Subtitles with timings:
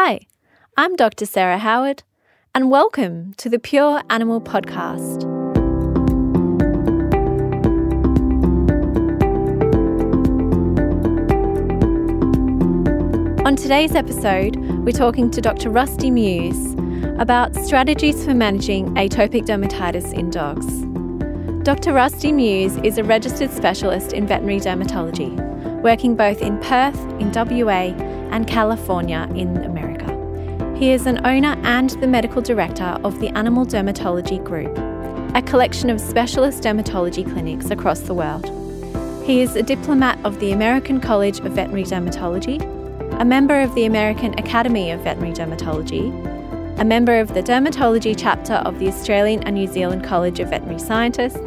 [0.00, 0.20] Hi,
[0.76, 1.26] I'm Dr.
[1.26, 2.04] Sarah Howard,
[2.54, 5.24] and welcome to the Pure Animal Podcast.
[13.44, 15.68] On today's episode, we're talking to Dr.
[15.68, 16.74] Rusty Muse
[17.18, 20.64] about strategies for managing atopic dermatitis in dogs.
[21.64, 21.92] Dr.
[21.92, 25.34] Rusty Muse is a registered specialist in veterinary dermatology,
[25.82, 27.92] working both in Perth, in WA,
[28.30, 29.87] and California in America.
[30.78, 34.76] He is an owner and the medical director of the Animal Dermatology Group,
[35.34, 38.46] a collection of specialist dermatology clinics across the world.
[39.24, 42.78] He is a diplomat of the American College of Veterinary Dermatology
[43.18, 46.10] a member of the American Academy of Veterinary Dermatology,
[46.78, 50.78] a member of the Dermatology chapter of the Australian and New Zealand College of Veterinary
[50.78, 51.40] Scientists,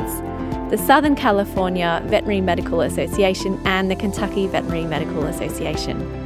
[0.70, 6.21] the Southern California Veterinary Medical Association, and the Kentucky Veterinary Medical Association.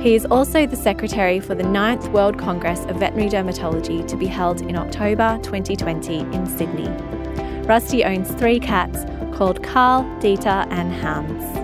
[0.00, 4.24] He is also the secretary for the 9th World Congress of Veterinary Dermatology to be
[4.24, 6.88] held in October 2020 in Sydney.
[7.66, 9.04] Rusty owns three cats
[9.36, 11.59] called Carl, Dieter, and Hans.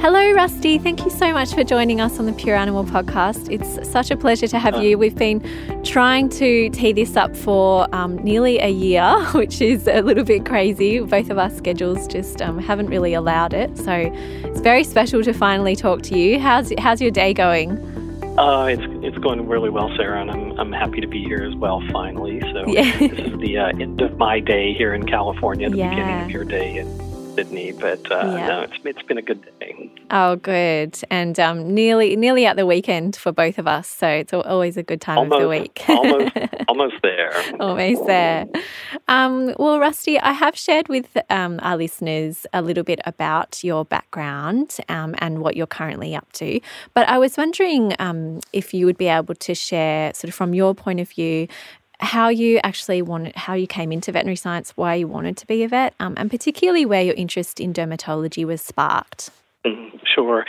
[0.00, 0.78] Hello, Rusty.
[0.78, 3.50] Thank you so much for joining us on the Pure Animal podcast.
[3.50, 4.96] It's such a pleasure to have you.
[4.96, 5.42] We've been
[5.82, 10.46] trying to tee this up for um, nearly a year, which is a little bit
[10.46, 11.00] crazy.
[11.00, 13.76] Both of our schedules just um, haven't really allowed it.
[13.76, 16.38] So it's very special to finally talk to you.
[16.38, 17.76] How's, how's your day going?
[18.38, 21.56] Uh, it's it's going really well, Sarah, and I'm I'm happy to be here as
[21.56, 21.82] well.
[21.90, 22.96] Finally, so yeah.
[22.98, 25.90] this is the uh, end of my day here in California, the yeah.
[25.90, 27.07] beginning of your day in
[27.38, 27.70] Sydney.
[27.70, 28.48] But uh, yeah.
[28.48, 29.92] no, it's it's been a good day.
[30.10, 30.98] Oh, good.
[31.08, 33.86] And um, nearly nearly at the weekend for both of us.
[33.86, 35.84] So it's always a good time almost, of the week.
[35.88, 36.36] almost,
[36.68, 37.32] almost there.
[37.60, 38.46] almost there.
[39.06, 43.84] Um, well, Rusty, I have shared with um, our listeners a little bit about your
[43.84, 46.60] background um, and what you're currently up to.
[46.92, 50.54] But I was wondering um, if you would be able to share, sort of from
[50.54, 51.46] your point of view,
[52.00, 55.62] how you actually wanted, how you came into veterinary science, why you wanted to be
[55.64, 59.30] a vet, um, and particularly where your interest in dermatology was sparked.
[60.14, 60.44] Sure.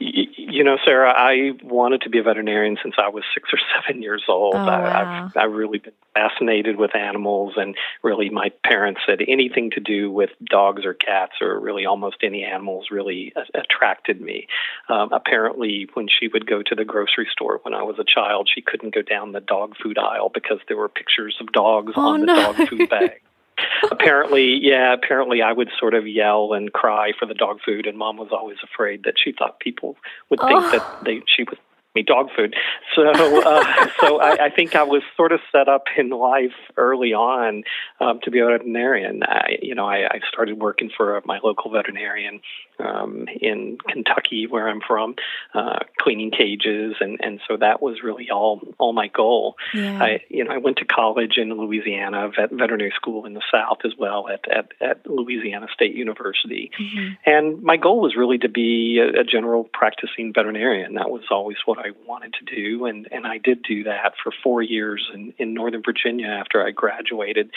[0.00, 4.02] You know, Sarah, I wanted to be a veterinarian since I was six or seven
[4.02, 4.54] years old.
[4.54, 5.30] Oh, wow.
[5.34, 10.10] I've, I've really been fascinated with animals, and really, my parents said anything to do
[10.10, 14.46] with dogs or cats or really almost any animals really attracted me.
[14.88, 18.48] Um, apparently, when she would go to the grocery store when I was a child,
[18.52, 22.14] she couldn't go down the dog food aisle because there were pictures of dogs oh,
[22.14, 22.52] on the no.
[22.52, 23.20] dog food bag
[23.90, 27.98] apparently, yeah, apparently I would sort of yell and cry for the dog food, and
[27.98, 29.96] mom was always afraid that she thought people
[30.30, 30.70] would think oh.
[30.70, 31.58] that they she was
[31.94, 32.54] me dog food.
[32.94, 37.12] So, uh, so I, I think I was sort of set up in life early
[37.12, 37.64] on
[38.00, 39.22] um, to be a veterinarian.
[39.22, 42.40] I, you know, I, I started working for my local veterinarian
[42.78, 45.14] um, in Kentucky, where I'm from,
[45.54, 49.56] uh, cleaning cages, and and so that was really all all my goal.
[49.74, 50.02] Yeah.
[50.02, 53.78] I, you know, I went to college in Louisiana, vet, veterinary school in the South
[53.84, 57.14] as well at at, at Louisiana State University, mm-hmm.
[57.26, 60.94] and my goal was really to be a, a general practicing veterinarian.
[60.94, 64.32] That was always what I wanted to do, and and I did do that for
[64.42, 67.50] four years in in Northern Virginia after I graduated.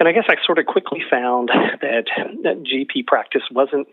[0.00, 2.06] And I guess I sort of quickly found that,
[2.42, 3.86] that GP practice wasn't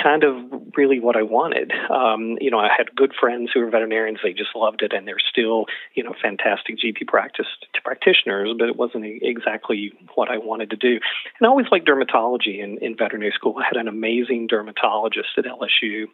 [0.00, 0.36] kind of
[0.76, 1.72] really what I wanted.
[1.90, 5.08] Um, you know, I had good friends who were veterinarians; they just loved it, and
[5.08, 7.46] they're still, you know, fantastic GP practice
[7.82, 8.50] practitioners.
[8.58, 11.00] But it wasn't exactly what I wanted to do.
[11.40, 13.56] And I always liked dermatology in, in veterinary school.
[13.58, 16.06] I had an amazing dermatologist at LSU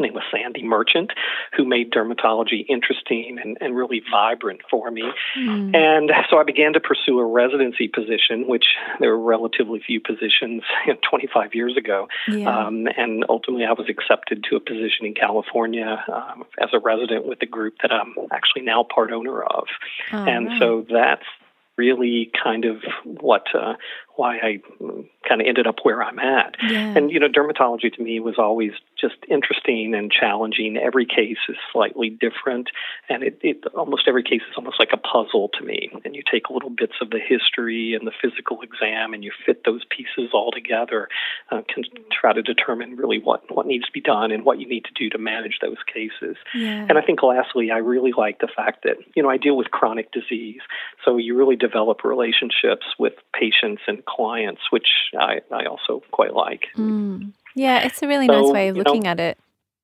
[0.00, 1.12] name was Sandy Merchant,
[1.56, 5.04] who made dermatology interesting and, and really vibrant for me.
[5.38, 5.76] Mm.
[5.76, 8.64] And so I began to pursue a residency position, which
[9.00, 12.08] there were relatively few positions you know, 25 years ago.
[12.28, 12.66] Yeah.
[12.66, 17.26] Um, and ultimately, I was accepted to a position in California um, as a resident
[17.26, 19.64] with a group that I'm actually now part owner of.
[20.12, 20.60] Oh, and right.
[20.60, 21.24] so that's
[21.76, 23.74] really kind of what uh,
[24.16, 24.60] why I
[25.28, 26.56] kind of ended up where I'm at.
[26.62, 26.94] Yeah.
[26.96, 30.76] And you know, dermatology to me was always just interesting and challenging.
[30.76, 32.68] Every case is slightly different,
[33.08, 35.90] and it, it almost every case is almost like a puzzle to me.
[36.04, 39.64] And you take little bits of the history and the physical exam, and you fit
[39.64, 41.08] those pieces all together,
[41.50, 44.68] uh, can try to determine really what what needs to be done and what you
[44.68, 46.36] need to do to manage those cases.
[46.54, 46.86] Yeah.
[46.88, 49.70] And I think lastly, I really like the fact that you know I deal with
[49.70, 50.60] chronic disease,
[51.04, 54.88] so you really develop relationships with patients and clients, which
[55.18, 56.66] I, I also quite like.
[56.76, 57.32] Mm.
[57.54, 59.38] Yeah, it's a really So, nice way of looking know, at it.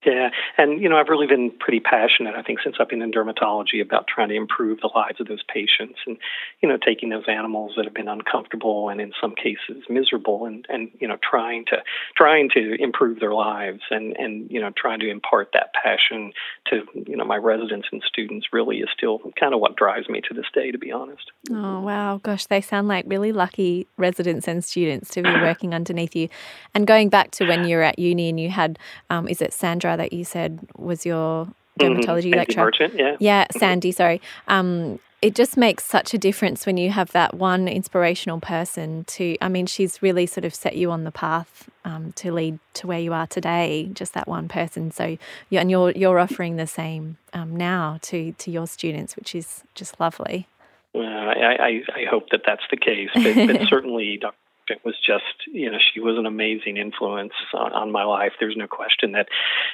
[0.06, 2.36] Yeah, and you know, I've really been pretty passionate.
[2.36, 5.42] I think since I've been in dermatology about trying to improve the lives of those
[5.52, 6.16] patients, and
[6.60, 10.64] you know, taking those animals that have been uncomfortable and in some cases miserable, and
[10.68, 11.78] and you know, trying to
[12.16, 16.32] trying to improve their lives, and and you know, trying to impart that passion
[16.68, 20.20] to you know my residents and students really is still kind of what drives me
[20.28, 21.32] to this day, to be honest.
[21.50, 26.14] Oh wow, gosh, they sound like really lucky residents and students to be working underneath
[26.14, 26.28] you.
[26.72, 28.78] And going back to when you were at uni and you had,
[29.10, 29.87] um, is it Sandra?
[29.96, 31.82] That you said was your mm-hmm.
[31.82, 32.38] dermatology mm-hmm.
[32.38, 32.64] lecturer.
[32.64, 33.16] Merchant, yeah.
[33.18, 34.20] Yeah, Sandy, sorry.
[34.46, 39.36] Um, it just makes such a difference when you have that one inspirational person to
[39.40, 42.86] i mean she's really sort of set you on the path um, to lead to
[42.86, 45.18] where you are today just that one person so
[45.50, 49.64] yeah, and you're you're offering the same um, now to to your students which is
[49.74, 50.46] just lovely
[50.94, 54.34] well, I, I, I hope that that's the case, but, but certainly Dr
[54.70, 58.32] it was just you know she was an amazing influence on, on my life.
[58.38, 59.28] There's no question that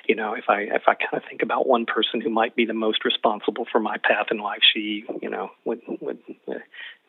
[0.08, 2.64] you know if i if i kind of think about one person who might be
[2.64, 6.19] the most responsible for my path in life she you know would would
[6.49, 6.55] uh,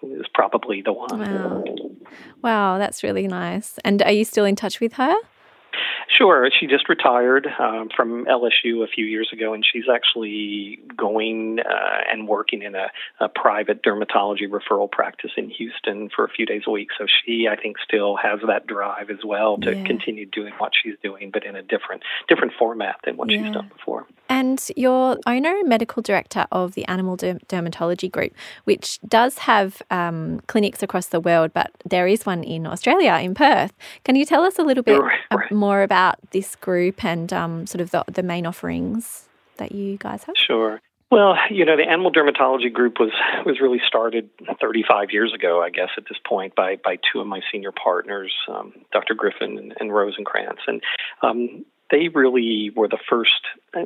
[0.03, 1.19] is probably the one.
[1.19, 1.63] Wow.
[2.41, 3.79] Wow that's really nice.
[3.83, 5.15] And are you still in touch with her
[6.07, 6.49] Sure.
[6.57, 12.01] She just retired um, from LSU a few years ago, and she's actually going uh,
[12.11, 12.87] and working in a,
[13.19, 16.89] a, private dermatology referral practice in Houston for a few days a week.
[16.97, 19.83] So she, I think, still has that drive as well to yeah.
[19.85, 23.43] continue doing what she's doing, but in a different different format than what yeah.
[23.43, 24.07] she's done before.
[24.29, 30.41] And you're owner and medical director of the Animal Dermatology Group, which does have um,
[30.47, 33.73] clinics across the world, but there is one in Australia, in Perth.
[34.03, 35.51] Can you tell us a little bit right, right.
[35.51, 35.94] more about
[36.31, 39.27] this group and um, sort of the, the main offerings
[39.57, 40.35] that you guys have?
[40.37, 40.81] Sure.
[41.11, 43.11] Well, you know, the animal dermatology group was
[43.45, 47.27] was really started 35 years ago, I guess, at this point, by by two of
[47.27, 49.13] my senior partners, um, Dr.
[49.13, 50.81] Griffin and, Rose and Rosenkrantz, and
[51.21, 53.41] um, they really were the first,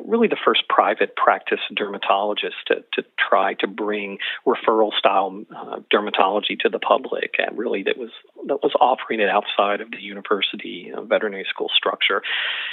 [0.06, 6.58] really the first private practice dermatologists to, to try to bring referral style uh, dermatology
[6.60, 8.12] to the public, and really that was
[8.48, 12.22] that was offering it outside of the university uh, veterinary school structure.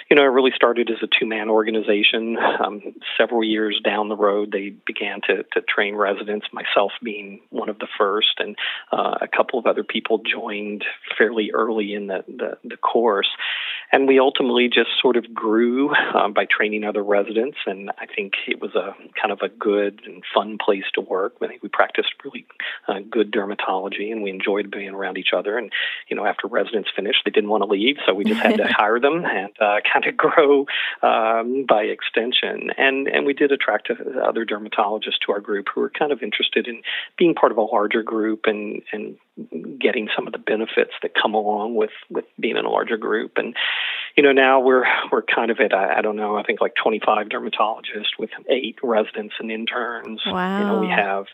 [0.08, 2.37] You know, it really started as a two man organization.
[2.38, 2.81] Um,
[3.19, 7.79] several years down the road, they began to to train residents, myself being one of
[7.79, 8.56] the first, and
[8.93, 10.84] uh, a couple of other people joined
[11.19, 13.29] fairly early in the, the, the course,
[13.93, 18.06] and we ultimately just sort sort of grew um, by training other residents, and I
[18.06, 21.36] think it was a kind of a good and fun place to work.
[21.42, 22.46] I think we practiced really
[22.88, 25.58] uh, good dermatology, and we enjoyed being around each other.
[25.58, 25.72] And
[26.08, 28.66] you know, after residents finished, they didn't want to leave, so we just had to
[28.70, 30.66] hire them and uh, kind of grow
[31.02, 32.70] um, by extension.
[32.76, 36.69] And and we did attract other dermatologists to our group who were kind of interested
[36.69, 36.82] in
[37.16, 39.16] being part of a larger group and and
[39.78, 43.32] getting some of the benefits that come along with with being in a larger group.
[43.36, 43.54] And
[44.16, 46.74] you know now we're we're kind of at I, I don't know I think like
[46.82, 50.20] 25 dermatologists with eight residents and interns.
[50.26, 51.26] Wow you know we have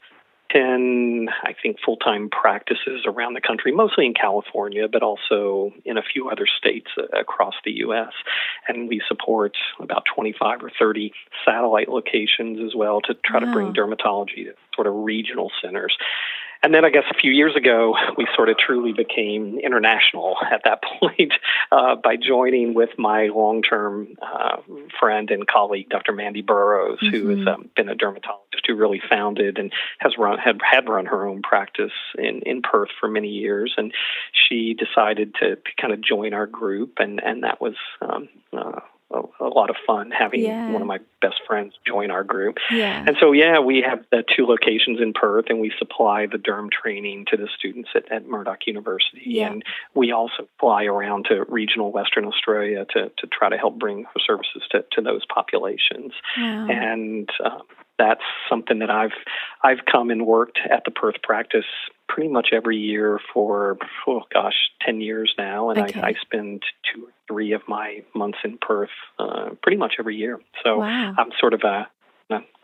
[0.50, 6.02] 10 I think full-time practices around the country mostly in California but also in a
[6.02, 8.12] few other states across the US
[8.68, 11.12] and we support about 25 or 30
[11.44, 13.46] satellite locations as well to try wow.
[13.46, 15.96] to bring dermatology to sort of regional centers
[16.62, 20.62] and then I guess a few years ago, we sort of truly became international at
[20.64, 21.32] that point
[21.72, 24.58] uh, by joining with my long term uh,
[24.98, 26.12] friend and colleague, Dr.
[26.12, 27.16] Mandy Burrows, mm-hmm.
[27.16, 27.48] who has mm-hmm.
[27.48, 31.42] um, been a dermatologist who really founded and has run had, had run her own
[31.42, 33.74] practice in, in Perth for many years.
[33.76, 33.92] And
[34.32, 38.80] she decided to, to kind of join our group, and, and that was um, uh,
[39.12, 40.70] a, a lot of fun having yeah.
[40.70, 42.56] one of my best friends join our group.
[42.70, 43.04] Yeah.
[43.06, 46.70] And so, yeah, we have the two locations in Perth, and we supply the derm
[46.70, 49.22] training to the students at, at Murdoch University.
[49.24, 49.52] Yeah.
[49.52, 49.62] And
[49.94, 54.62] we also fly around to regional Western Australia to, to try to help bring services
[54.70, 56.12] to, to those populations.
[56.36, 56.68] Wow.
[56.68, 57.62] And um,
[57.98, 59.12] that's something that I've
[59.62, 61.64] I've come and worked at the Perth practice
[62.08, 66.00] pretty much every year for oh gosh, ten years now, and okay.
[66.00, 70.16] I, I spend two or three of my months in Perth uh, pretty much every
[70.16, 70.40] year.
[70.64, 71.14] So wow.
[71.16, 71.88] I'm sort of a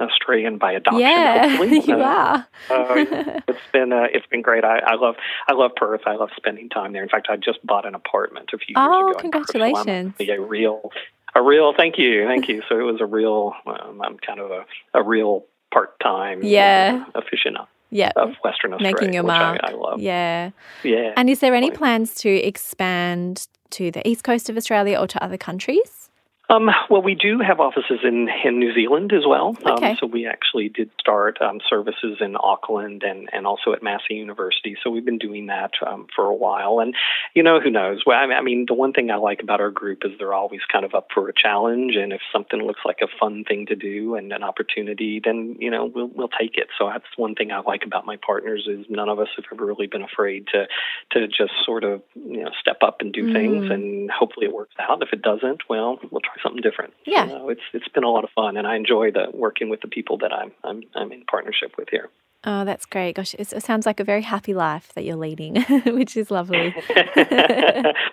[0.00, 1.00] Australian by adoption.
[1.00, 1.80] Yeah, hopefully.
[1.86, 2.98] you uh, are.
[2.98, 4.64] uh, it's been uh, it's been great.
[4.64, 5.16] I, I, love
[5.48, 6.02] I love Perth.
[6.06, 7.02] I love spending time there.
[7.02, 9.14] In fact, I just bought an apartment a few years oh, ago.
[9.16, 10.14] Oh, congratulations!
[10.18, 10.90] So a real
[11.38, 12.62] a real thank you, thank you.
[12.68, 13.54] So it was a real.
[13.66, 14.64] Um, I'm kind of a,
[14.94, 18.12] a real part time yeah aficionado yeah.
[18.16, 19.60] of Western Australia, making your mark.
[19.62, 20.00] I, I, love.
[20.00, 20.50] Yeah,
[20.82, 21.12] yeah.
[21.16, 25.22] And is there any plans to expand to the east coast of Australia or to
[25.22, 26.07] other countries?
[26.50, 29.54] Um, well, we do have offices in, in New Zealand as well.
[29.64, 29.90] Um, okay.
[29.90, 34.14] Um, so we actually did start um, services in Auckland and, and also at Massey
[34.14, 34.74] University.
[34.82, 36.80] So we've been doing that um, for a while.
[36.80, 36.94] And,
[37.34, 38.04] you know, who knows?
[38.06, 40.86] Well, I mean, the one thing I like about our group is they're always kind
[40.86, 41.96] of up for a challenge.
[41.96, 45.70] And if something looks like a fun thing to do and an opportunity, then, you
[45.70, 46.68] know, we'll, we'll take it.
[46.78, 49.66] So that's one thing I like about my partners is none of us have ever
[49.66, 50.66] really been afraid to,
[51.12, 53.32] to just sort of, you know, step up and do mm.
[53.34, 53.70] things.
[53.70, 55.02] And hopefully it works out.
[55.02, 56.94] If it doesn't, well, we'll try something different.
[57.06, 59.88] Yeah, it's it's been a lot of fun, and I enjoy the working with the
[59.88, 62.10] people that I'm I'm I'm in partnership with here.
[62.44, 63.16] Oh, that's great.
[63.16, 66.72] Gosh, it sounds like a very happy life that you're leading, which is lovely.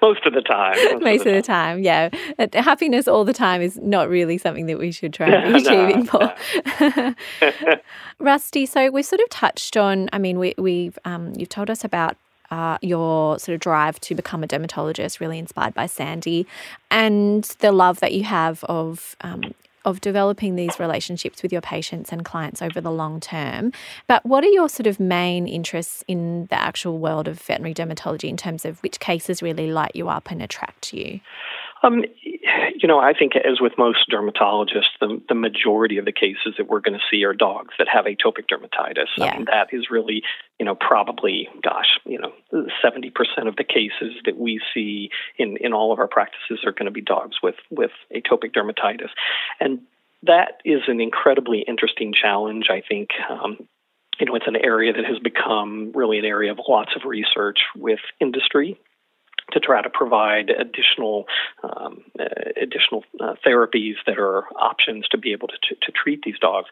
[0.02, 0.76] most of the time.
[0.76, 1.84] Most, most of, the, of time.
[1.84, 2.10] time, yeah.
[2.54, 6.06] Happiness all the time is not really something that we should try and be achieving
[6.06, 6.34] for.
[8.20, 11.84] Rusty, so we've sort of touched on, I mean, we, we've, um, you've told us
[11.84, 12.18] about
[12.52, 16.46] uh, your sort of drive to become a dermatologist, really inspired by Sandy,
[16.92, 19.54] and the love that you have of um,
[19.86, 23.72] of developing these relationships with your patients and clients over the long term.
[24.08, 28.28] But what are your sort of main interests in the actual world of veterinary dermatology
[28.28, 31.20] in terms of which cases really light you up and attract you?
[31.86, 32.04] Um,
[32.76, 36.68] you know, I think as with most dermatologists, the, the majority of the cases that
[36.68, 39.08] we're going to see are dogs that have atopic dermatitis.
[39.18, 39.26] Yeah.
[39.26, 40.24] I mean, that is really,
[40.60, 42.34] you know, probably, gosh, you know,
[42.84, 43.12] 70%
[43.48, 46.92] of the cases that we see in, in all of our practices are going to
[46.92, 49.10] be dogs with, with atopic dermatitis.
[49.60, 49.82] And
[50.24, 53.10] that is an incredibly interesting challenge, I think.
[53.30, 53.68] Um,
[54.20, 57.60] you know, it's an area that has become really an area of lots of research
[57.76, 58.80] with industry
[59.52, 61.26] to try to provide additional
[61.64, 62.26] um, uh,
[62.62, 66.68] additional uh, therapies that are options to be able to, to, to, treat these dogs.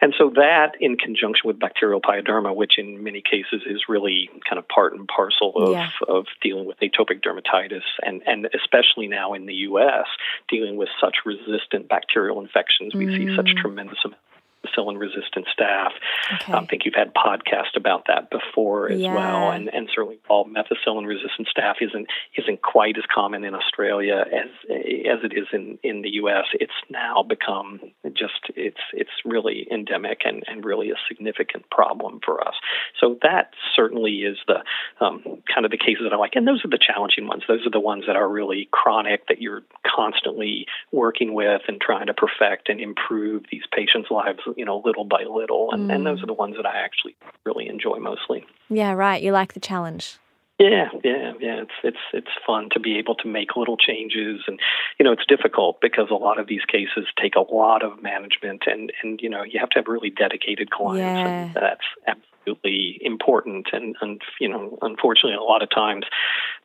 [0.00, 4.58] And so that, in conjunction with bacterial pyoderma, which in many cases is really kind
[4.58, 5.88] of part and parcel of, yeah.
[6.06, 10.06] of dealing with atopic dermatitis, and, and especially now in the U.S.,
[10.48, 13.16] dealing with such resistant bacterial infections, we mm.
[13.16, 13.60] see such mm.
[13.60, 14.27] tremendous amounts
[14.76, 15.92] penicillin resistant staph.
[16.34, 16.52] Okay.
[16.52, 19.14] Um, I think you've had podcasts about that before as yeah.
[19.14, 22.06] well, and and certainly all methicillin resistant staph isn't
[22.36, 26.44] isn't quite as common in Australia as as it is in in the U.S.
[26.54, 27.80] It's now become
[28.14, 32.54] just it's it's really endemic and and really a significant problem for us.
[33.00, 34.62] So that certainly is the
[35.04, 35.22] um,
[35.52, 37.42] kind of the cases that I like, and those are the challenging ones.
[37.48, 42.06] Those are the ones that are really chronic that you're constantly working with and trying
[42.06, 45.70] to perfect and improve these patients' lives you know, little by little.
[45.72, 45.94] And, mm.
[45.94, 46.24] and those mm.
[46.24, 48.44] are the ones that I actually really enjoy mostly.
[48.68, 49.22] Yeah, right.
[49.22, 50.18] You like the challenge.
[50.58, 51.62] Yeah, yeah, yeah.
[51.62, 54.58] It's it's it's fun to be able to make little changes, and
[54.98, 58.64] you know it's difficult because a lot of these cases take a lot of management,
[58.66, 61.44] and and you know you have to have really dedicated clients, yeah.
[61.44, 63.68] and that's absolutely important.
[63.72, 66.04] And and you know unfortunately a lot of times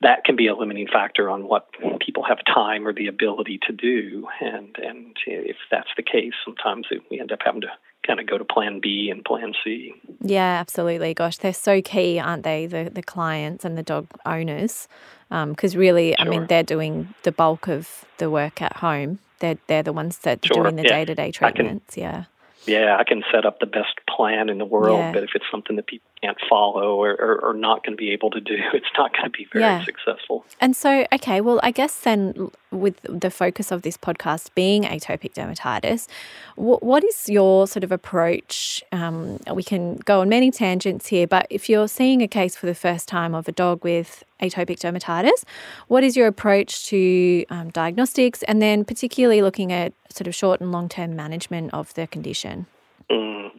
[0.01, 1.67] that can be a limiting factor on what
[1.99, 6.87] people have time or the ability to do, and and if that's the case, sometimes
[7.09, 7.67] we end up having to
[8.05, 9.93] kind of go to plan B and plan C.
[10.21, 11.13] Yeah, absolutely.
[11.13, 12.65] Gosh, they're so key, aren't they?
[12.65, 14.87] The the clients and the dog owners,
[15.29, 16.27] because um, really, sure.
[16.27, 19.19] I mean, they're doing the bulk of the work at home.
[19.39, 20.59] They're they're the ones that sure.
[20.59, 21.95] are doing the day to day treatments.
[21.95, 22.23] Can, yeah.
[22.65, 25.11] Yeah, I can set up the best plan in the world, yeah.
[25.11, 28.11] but if it's something that people can't follow or, or, or not going to be
[28.11, 29.83] able to do, it's not going to be very yeah.
[29.83, 30.45] successful.
[30.61, 35.33] And so, okay, well, I guess then with the focus of this podcast being atopic
[35.33, 36.07] dermatitis,
[36.55, 38.83] what is your sort of approach?
[38.91, 42.65] Um, we can go on many tangents here, but if you're seeing a case for
[42.65, 45.43] the first time of a dog with atopic dermatitis,
[45.87, 50.61] what is your approach to um, diagnostics and then particularly looking at sort of short
[50.61, 52.65] and long term management of the condition?
[53.09, 53.51] Mm.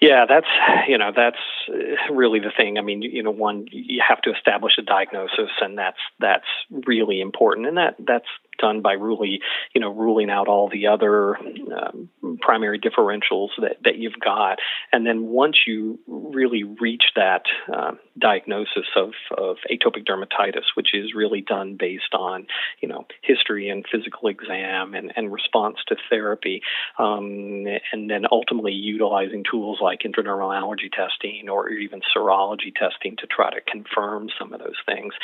[0.00, 0.46] Yeah, that's
[0.88, 1.38] you know that's
[1.68, 2.78] uh, really the thing.
[2.78, 7.20] I mean, you know, one you have to establish a diagnosis, and that's that's really
[7.20, 8.26] important, and that that's
[8.58, 9.40] done by really,
[9.74, 12.08] you know, ruling out all the other um,
[12.40, 14.58] primary differentials that, that you've got.
[14.92, 17.42] And then once you really reach that
[17.74, 22.46] um, diagnosis of, of atopic dermatitis, which is really done based on,
[22.80, 26.62] you know, history and physical exam and, and response to therapy,
[26.98, 33.26] um, and then ultimately utilizing tools like intradermal allergy testing or even serology testing to
[33.26, 35.14] try to confirm some of those things.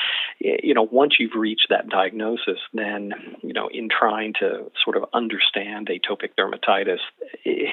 [0.40, 3.12] You know, once you've reached that diagnosis, then
[3.42, 6.98] you know, in trying to sort of understand atopic dermatitis,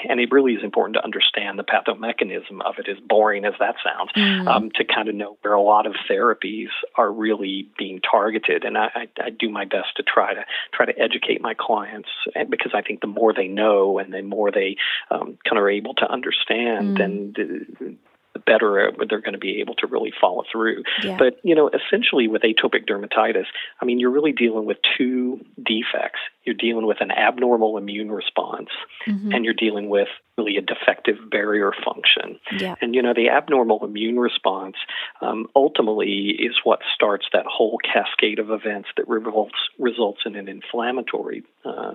[0.09, 3.75] and it really is important to understand the pathomechanism of it, as boring as that
[3.83, 4.47] sounds, mm.
[4.47, 8.63] um, to kind of know where a lot of therapies are really being targeted.
[8.63, 12.09] And I, I, I do my best to try to try to educate my clients
[12.49, 14.77] because I think the more they know and the more they
[15.11, 16.97] um, kind of are able to understand, mm.
[16.97, 17.95] then the,
[18.39, 20.83] the better they're going to be able to really follow through.
[21.03, 21.17] Yeah.
[21.17, 23.45] But, you know, essentially with atopic dermatitis,
[23.81, 26.19] I mean, you're really dealing with two defects.
[26.49, 28.69] you're dealing with an abnormal immune response,
[29.07, 29.31] mm-hmm.
[29.31, 30.07] and you're dealing with
[30.39, 32.39] really a defective barrier function.
[32.57, 32.75] Yeah.
[32.81, 34.75] And you know, the abnormal immune response
[35.21, 40.47] um, ultimately is what starts that whole cascade of events that results results in an
[40.47, 41.93] inflammatory uh,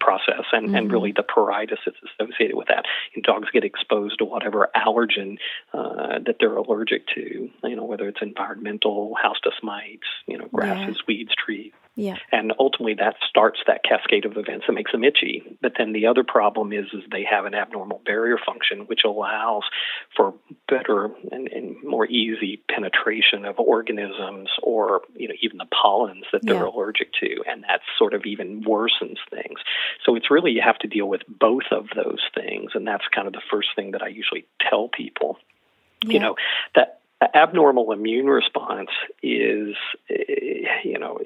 [0.00, 0.74] process, and, mm-hmm.
[0.76, 2.84] and really the pruritus that's associated with that.
[3.14, 5.38] And dogs get exposed to whatever allergen
[5.74, 7.50] uh, that they're allergic to.
[7.64, 11.04] You know, whether it's environmental, house dust mites, you know, grasses, yeah.
[11.08, 11.72] weeds, trees.
[11.94, 12.16] Yeah.
[12.30, 15.42] And ultimately, that starts that cascade of events that makes them itchy.
[15.60, 19.64] But then the other problem is, is they have an abnormal barrier function, which allows
[20.16, 20.32] for
[20.68, 26.40] better and, and more easy penetration of organisms or you know even the pollens that
[26.42, 26.68] they're yeah.
[26.68, 29.60] allergic to, and that sort of even worsens things.
[30.06, 33.26] So it's really you have to deal with both of those things, and that's kind
[33.26, 35.36] of the first thing that I usually tell people.
[36.04, 36.12] Yeah.
[36.14, 36.36] You know
[36.74, 37.01] that
[37.34, 38.90] abnormal immune response
[39.22, 39.76] is,
[40.10, 41.18] eh, you know,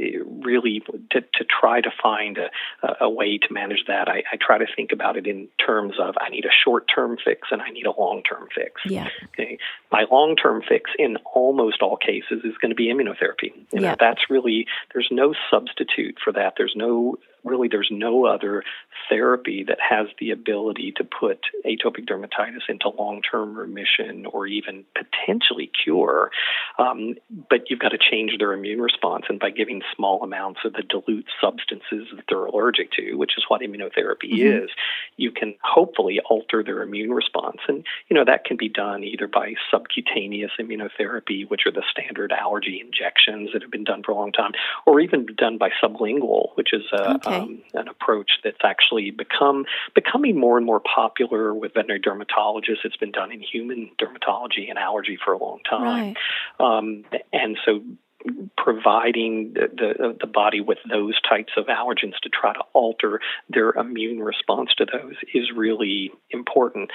[0.45, 4.09] really to, to try to find a, a way to manage that.
[4.09, 7.17] I, I try to think about it in terms of I need a short term
[7.23, 8.81] fix and I need a long term fix.
[8.85, 9.09] Yeah.
[9.29, 9.59] Okay.
[9.91, 13.53] My long term fix in almost all cases is going to be immunotherapy.
[13.73, 13.97] You know, yeah.
[13.99, 16.55] that's really, there's no substitute for that.
[16.57, 18.65] There's no really there's no other
[19.09, 25.71] therapy that has the ability to put atopic dermatitis into long-term remission or even potentially
[25.85, 26.31] cure.
[26.79, 27.15] Um,
[27.49, 30.83] but you've got to change their immune response, and by giving small amounts of the
[30.83, 34.65] dilute substances that they're allergic to, which is what immunotherapy mm-hmm.
[34.65, 34.71] is,
[35.17, 37.59] you can hopefully alter their immune response.
[37.69, 42.33] And you know that can be done either by subcutaneous immunotherapy, which are the standard
[42.33, 44.53] allergy injections that have been done for a long time,
[44.85, 49.65] or even done by sublingual, which is a, okay um, an approach that's actually become
[49.95, 52.85] becoming more and more popular with veterinary dermatologists.
[52.85, 56.15] It's been done in human dermatology and allergy for a long time,
[56.61, 56.81] right.
[56.81, 57.83] um, and so
[58.57, 63.71] providing the, the, the body with those types of allergens to try to alter their
[63.73, 66.91] immune response to those is really important.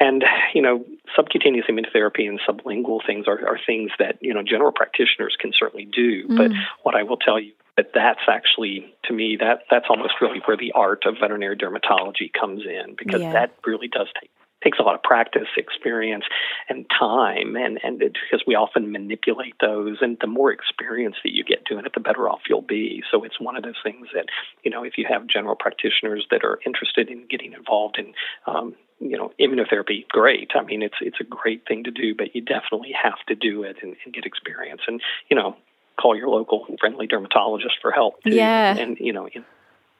[0.00, 0.84] And you know,
[1.16, 5.86] subcutaneous immunotherapy and sublingual things are, are things that you know general practitioners can certainly
[5.86, 6.28] do.
[6.28, 6.36] Mm.
[6.36, 6.50] But
[6.82, 10.56] what I will tell you but that's actually to me that that's almost really where
[10.56, 13.32] the art of veterinary dermatology comes in because yeah.
[13.32, 14.30] that really does take
[14.64, 16.24] takes a lot of practice, experience,
[16.68, 21.32] and time, and and it, because we often manipulate those, and the more experience that
[21.32, 23.00] you get doing it, the better off you'll be.
[23.08, 24.26] So it's one of those things that
[24.64, 28.12] you know if you have general practitioners that are interested in getting involved in
[28.52, 32.34] um, you know immunotherapy great i mean it's it's a great thing to do but
[32.34, 35.56] you definitely have to do it and, and get experience and you know
[36.00, 38.22] call your local friendly dermatologist for help.
[38.22, 38.34] Too.
[38.34, 38.76] Yeah.
[38.76, 39.28] And, you know,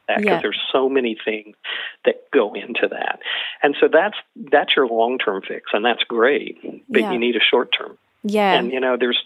[0.09, 0.41] because yeah.
[0.41, 1.57] there's so many things
[2.05, 3.21] that go into that.
[3.63, 4.17] And so that's
[4.51, 6.59] that's your long-term fix and that's great,
[6.89, 7.13] but yeah.
[7.13, 7.99] you need a short-term.
[8.23, 8.55] Yeah.
[8.55, 9.23] And you know, there's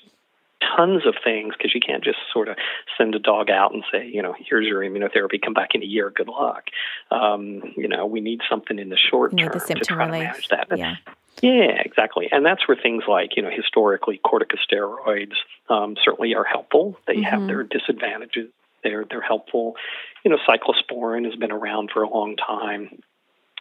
[0.76, 2.56] tons of things because you can't just sort of
[2.96, 5.87] send a dog out and say, you know, here's your immunotherapy, come back in a
[5.87, 6.64] year, good luck.
[7.11, 10.20] Um, you know, we need something in the short term to try relief.
[10.20, 10.68] to manage that.
[10.76, 10.96] yeah.
[11.40, 12.28] Yeah, exactly.
[12.30, 15.34] And that's where things like, you know, historically corticosteroids
[15.68, 16.98] um, certainly are helpful.
[17.06, 17.22] They mm-hmm.
[17.22, 18.50] have their disadvantages.
[18.84, 19.76] They're they're helpful.
[20.24, 23.00] You know, cyclosporin has been around for a long time.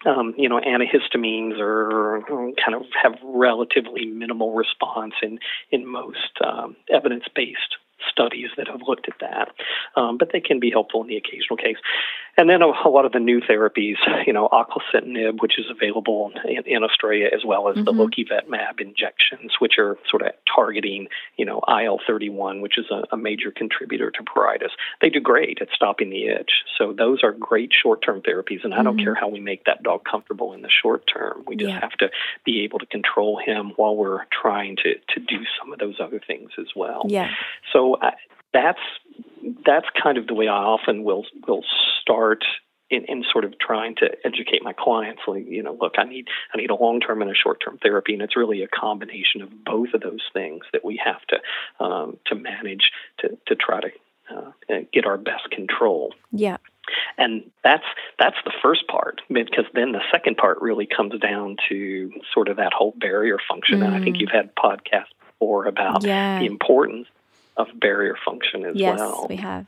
[0.06, 2.22] Um, you know, antihistamines are
[2.64, 7.78] kind of have relatively minimal response in in most um, evidence based
[8.10, 9.50] studies that have looked at that,
[9.96, 11.78] um, but they can be helpful in the occasional case.
[12.38, 16.32] And then a, a lot of the new therapies, you know, oclacitinib, which is available
[16.46, 17.86] in, in Australia, as well as mm-hmm.
[17.86, 23.18] the Lokivetmab injections, which are sort of targeting, you know, IL-31, which is a, a
[23.18, 24.72] major contributor to pruritus.
[25.02, 26.52] They do great at stopping the itch.
[26.78, 29.06] So those are great short-term therapies, and I don't mm-hmm.
[29.06, 31.44] care how we make that dog comfortable in the short term.
[31.48, 31.80] We just yeah.
[31.82, 32.10] have to
[32.46, 36.22] be able to control him while we're trying to to do some of those other
[36.26, 37.04] things as well.
[37.08, 37.30] Yeah.
[37.74, 38.14] So I,
[38.54, 38.80] that's
[39.66, 41.64] that's kind of the way I often will will
[42.02, 42.44] start
[42.92, 45.22] in, in sort of trying to educate my clients.
[45.26, 47.80] Like, you know, look, I need I need a long term and a short term
[47.82, 51.84] therapy, and it's really a combination of both of those things that we have to
[51.84, 53.90] um, to manage to to try to
[54.30, 56.14] uh, get our best control.
[56.32, 56.58] Yeah.
[57.18, 57.86] And that's
[58.20, 62.58] that's the first part because then the second part really comes down to sort of
[62.58, 63.80] that whole barrier function.
[63.80, 63.86] Mm.
[63.86, 64.22] And I think mm.
[64.22, 66.40] you've had podcasts before about yeah.
[66.40, 67.08] the importance
[67.58, 69.20] of barrier function as yes, well.
[69.22, 69.66] Yes, we have.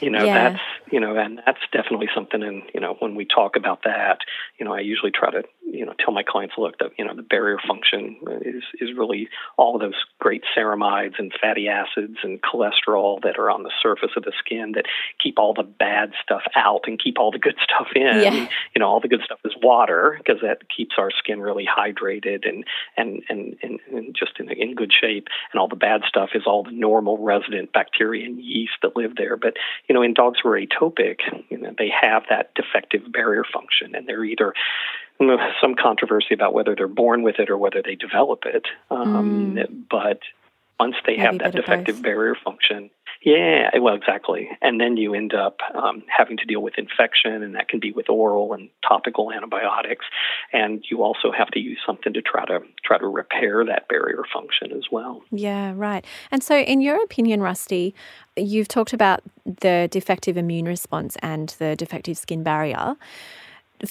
[0.00, 0.50] You know, yeah.
[0.50, 2.42] that's you know, and that's definitely something.
[2.42, 4.18] And you know, when we talk about that,
[4.58, 7.14] you know, I usually try to you know tell my clients, look, that you know,
[7.14, 12.40] the barrier function is is really all of those great ceramides and fatty acids and
[12.42, 14.86] cholesterol that are on the surface of the skin that
[15.22, 18.02] keep all the bad stuff out and keep all the good stuff in.
[18.02, 18.48] Yeah.
[18.74, 22.48] You know, all the good stuff is water because that keeps our skin really hydrated
[22.48, 22.64] and
[22.96, 25.28] and and and, and just in in good shape.
[25.52, 29.16] And all the bad stuff is all the normal resident bacteria and yeast that live
[29.16, 29.36] there.
[29.36, 29.54] But
[29.88, 33.94] you know, in dogs who are atopic, you know, they have that defective barrier function,
[33.94, 34.54] and they're either
[35.60, 38.64] some controversy about whether they're born with it or whether they develop it.
[38.90, 39.84] Um, mm.
[39.90, 40.20] But
[40.78, 42.90] once they Maybe have that defective barrier function,
[43.22, 44.48] yeah, well, exactly.
[44.62, 47.92] And then you end up um, having to deal with infection, and that can be
[47.92, 50.06] with oral and topical antibiotics.
[50.54, 54.22] And you also have to use something to try to try to repair that barrier
[54.32, 55.22] function as well.
[55.30, 56.04] Yeah, right.
[56.30, 57.94] And so, in your opinion, Rusty,
[58.42, 62.96] you've talked about the defective immune response and the defective skin barrier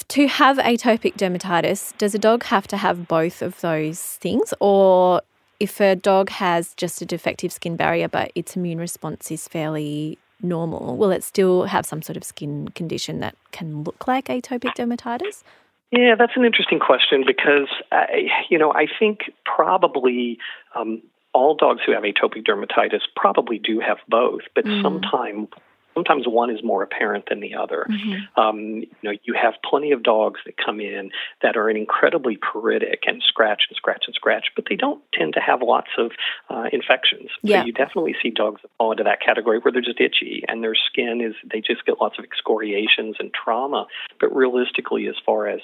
[0.08, 5.22] to have atopic dermatitis, does a dog have to have both of those things, or
[5.60, 10.18] if a dog has just a defective skin barrier but its immune response is fairly
[10.42, 14.76] normal, will it still have some sort of skin condition that can look like atopic
[14.76, 15.44] dermatitis?
[15.92, 20.38] Yeah, that's an interesting question because, I, you know, I think probably
[20.76, 21.02] um,
[21.34, 24.82] all dogs who have atopic dermatitis probably do have both, but mm.
[24.82, 25.48] sometimes
[25.94, 27.86] sometimes one is more apparent than the other.
[27.90, 28.40] Mm-hmm.
[28.40, 31.12] Um, you know, you have plenty of dogs that come in
[31.42, 35.42] that are incredibly pruritic and scratch and scratch and scratch, but they don't tend to
[35.42, 36.12] have lots of
[36.50, 37.30] uh, infections.
[37.42, 37.62] Yeah.
[37.62, 40.64] So you definitely see dogs that fall into that category where they're just itchy and
[40.64, 43.88] their skin is they just get lots of excoriations and trauma.
[44.22, 45.60] But realistically, as far as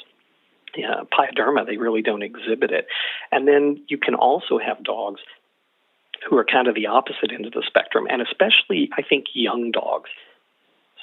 [0.76, 2.88] pyoderma, they really don't exhibit it.
[3.32, 5.22] And then you can also have dogs
[6.30, 9.72] who are kind of the opposite end of the spectrum, and especially, I think, young
[9.72, 10.10] dogs.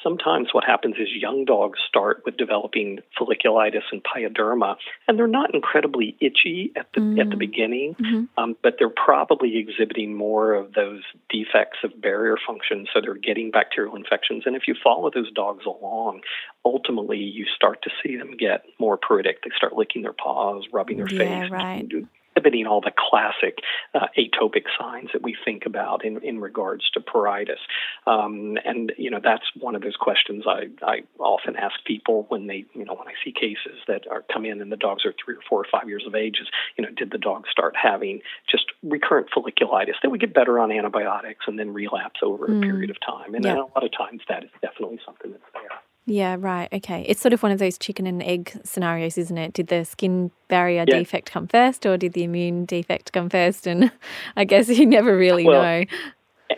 [0.03, 4.75] Sometimes what happens is young dogs start with developing folliculitis and pyoderma,
[5.07, 8.25] and they're not incredibly itchy at the mm at the beginning, mm-hmm.
[8.37, 13.53] um, but they're probably exhibiting more of those defects of barrier function, so they're getting
[13.53, 14.42] bacterial infections.
[14.44, 16.22] And if you follow those dogs along,
[16.64, 19.42] ultimately you start to see them get more pruritic.
[19.44, 21.88] They start licking their paws, rubbing their yeah, face, right
[22.35, 23.59] exhibiting all the classic
[23.95, 27.61] uh, atopic signs that we think about in, in regards to pruritus.
[28.07, 32.47] Um, and, you know, that's one of those questions I, I often ask people when
[32.47, 35.14] they, you know, when I see cases that are come in and the dogs are
[35.25, 37.75] three or four or five years of age is, you know, did the dog start
[37.81, 42.59] having just recurrent folliculitis that would get better on antibiotics and then relapse over mm.
[42.59, 43.35] a period of time?
[43.35, 43.55] And yeah.
[43.55, 45.91] a lot of times that is definitely something that's there.
[46.05, 46.69] Yeah, right.
[46.73, 47.05] Okay.
[47.09, 49.53] It's sort of one of those chicken and egg scenarios, isn't it?
[49.53, 50.99] Did the skin barrier yeah.
[50.99, 53.67] defect come first or did the immune defect come first?
[53.67, 53.93] And
[54.37, 55.85] I guess you never really well, know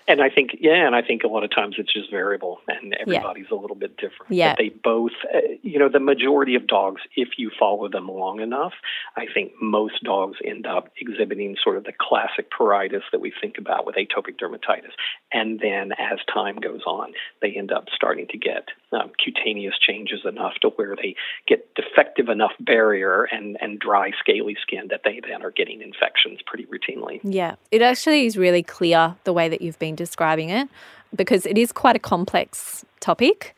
[0.07, 2.94] and I think, yeah, and I think a lot of times it's just variable, and
[2.94, 3.57] everybody's yeah.
[3.57, 4.33] a little bit different.
[4.33, 4.52] Yeah.
[4.52, 8.40] But they both, uh, you know, the majority of dogs, if you follow them long
[8.40, 8.72] enough,
[9.16, 13.59] I think most dogs end up exhibiting sort of the classic pruritus that we think
[13.59, 14.92] about with atopic dermatitis.
[15.33, 20.20] And then as time goes on, they end up starting to get um, cutaneous changes
[20.24, 21.14] enough to where they
[21.46, 26.40] get defective enough barrier and, and dry, scaly skin that they then are getting infections
[26.46, 27.20] pretty routinely.
[27.22, 27.57] Yeah.
[27.70, 30.68] It actually is really clear the way that you've been describing it
[31.14, 33.54] because it is quite a complex topic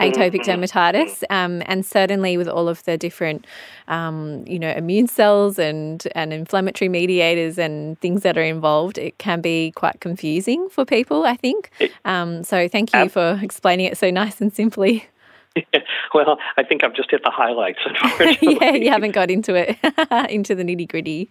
[0.00, 0.62] atopic mm-hmm.
[0.62, 3.46] dermatitis, um, and certainly with all of the different,
[3.88, 9.18] um, you know, immune cells and and inflammatory mediators and things that are involved, it
[9.18, 11.24] can be quite confusing for people.
[11.24, 11.70] I think.
[12.04, 15.06] Um, so thank you for explaining it so nice and simply.
[16.14, 17.80] well, I think I've just hit the highlights.
[18.42, 19.76] yeah, you haven't got into it,
[20.30, 21.28] into the nitty gritty.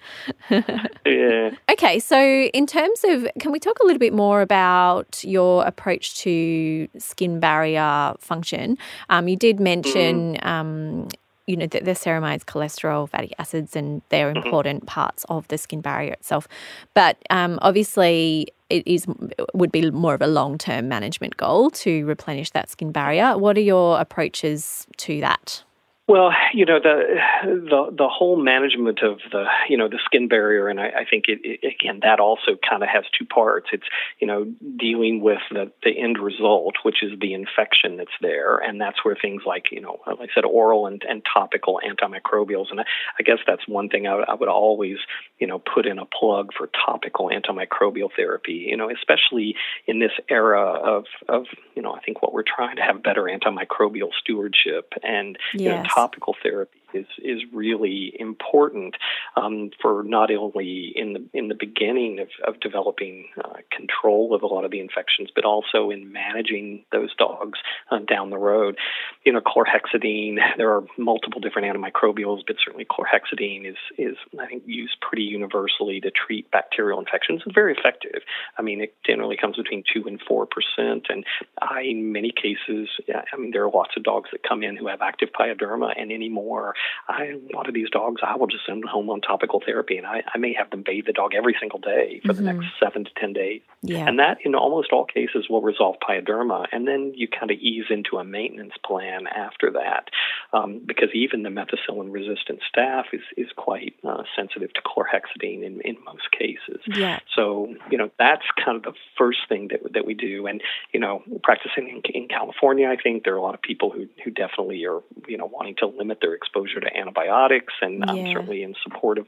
[1.05, 1.51] yeah.
[1.71, 6.17] Okay, so in terms of, can we talk a little bit more about your approach
[6.19, 8.77] to skin barrier function?
[9.09, 10.35] Um, you did mention.
[10.35, 10.45] Mm.
[10.45, 11.07] Um,
[11.47, 14.45] you know, the, the ceramides, cholesterol, fatty acids, and they're mm-hmm.
[14.45, 16.47] important parts of the skin barrier itself.
[16.93, 19.05] But um, obviously, it is
[19.53, 23.37] would be more of a long term management goal to replenish that skin barrier.
[23.37, 25.63] What are your approaches to that?
[26.09, 27.03] Well, you know the
[27.45, 31.25] the the whole management of the you know the skin barrier, and I, I think
[31.27, 33.67] it, it, again that also kind of has two parts.
[33.71, 33.83] It's
[34.17, 38.81] you know dealing with the the end result, which is the infection that's there, and
[38.81, 42.79] that's where things like you know like I said, oral and, and topical antimicrobials, and
[42.79, 42.85] I,
[43.19, 44.97] I guess that's one thing I, I would always
[45.37, 48.65] you know put in a plug for topical antimicrobial therapy.
[48.67, 49.53] You know, especially
[49.85, 51.45] in this era of of
[51.75, 55.61] you know I think what we're trying to have better antimicrobial stewardship and yes.
[55.61, 58.95] you know topical therapy is is really important
[59.35, 64.43] um, for not only in the in the beginning of, of developing uh, control of
[64.43, 67.59] a lot of the infections, but also in managing those dogs
[67.91, 68.77] uh, down the road.
[69.25, 70.37] You know, chlorhexidine.
[70.57, 76.01] There are multiple different antimicrobials, but certainly chlorhexidine is is I think used pretty universally
[76.01, 77.43] to treat bacterial infections.
[77.45, 78.21] It's very effective.
[78.57, 81.25] I mean, it generally comes between two and four percent, and
[81.61, 84.87] I, in many cases, I mean, there are lots of dogs that come in who
[84.87, 86.73] have active pyoderma, and anymore
[87.07, 89.97] I, a lot of these dogs, I will just send them home on topical therapy,
[89.97, 92.45] and I, I may have them bathe the dog every single day for mm-hmm.
[92.45, 93.61] the next seven to ten days.
[93.81, 94.05] Yeah.
[94.07, 97.85] And that, in almost all cases, will resolve pyoderma, and then you kind of ease
[97.89, 100.09] into a maintenance plan after that,
[100.53, 105.95] um, because even the methicillin-resistant staph is is quite uh, sensitive to chlorhexidine in in
[106.05, 106.81] most cases.
[106.85, 107.19] Yeah.
[107.35, 110.61] So you know that's kind of the first thing that that we do, and
[110.93, 114.07] you know practicing in, in California, I think there are a lot of people who
[114.23, 118.11] who definitely are you know wanting to limit their exposure to antibiotics, and yeah.
[118.11, 119.25] I'm certainly in support of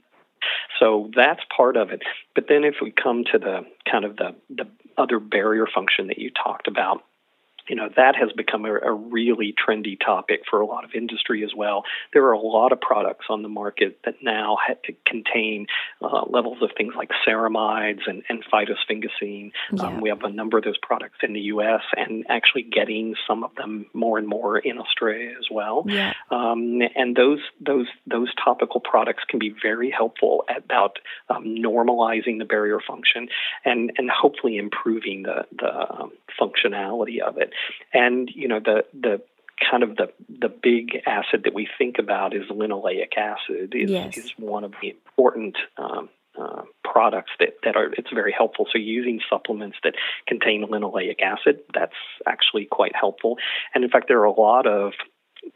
[0.80, 2.01] so that's part of it.
[2.34, 6.17] But then if we come to the kind of the, the other barrier function that
[6.17, 7.04] you talked about,
[7.71, 11.41] you know that has become a, a, really trendy topic for a lot of industry
[11.45, 11.86] as well.
[12.12, 15.67] There are a lot of products on the market that now ha- contain
[16.01, 19.53] uh, levels of things like ceramides and, and phytosphingosine.
[19.71, 19.84] Yeah.
[19.84, 21.79] Um, we have a number of those products in the U.S.
[21.95, 25.86] and actually getting some of them more and more in Australia as well.
[25.88, 26.12] Yeah.
[26.29, 32.45] Um, and those those those topical products can be very helpful about um, normalizing the
[32.45, 33.29] barrier function
[33.63, 37.53] and and hopefully improving the the um, functionality of it.
[37.93, 39.21] And you know the the
[39.69, 44.17] kind of the the big acid that we think about is linoleic acid is yes.
[44.17, 48.67] is one of the important um, uh, products that, that are it's very helpful.
[48.71, 49.95] So using supplements that
[50.28, 51.95] contain linoleic acid, that's
[52.26, 53.38] actually quite helpful.
[53.74, 54.93] And in fact, there are a lot of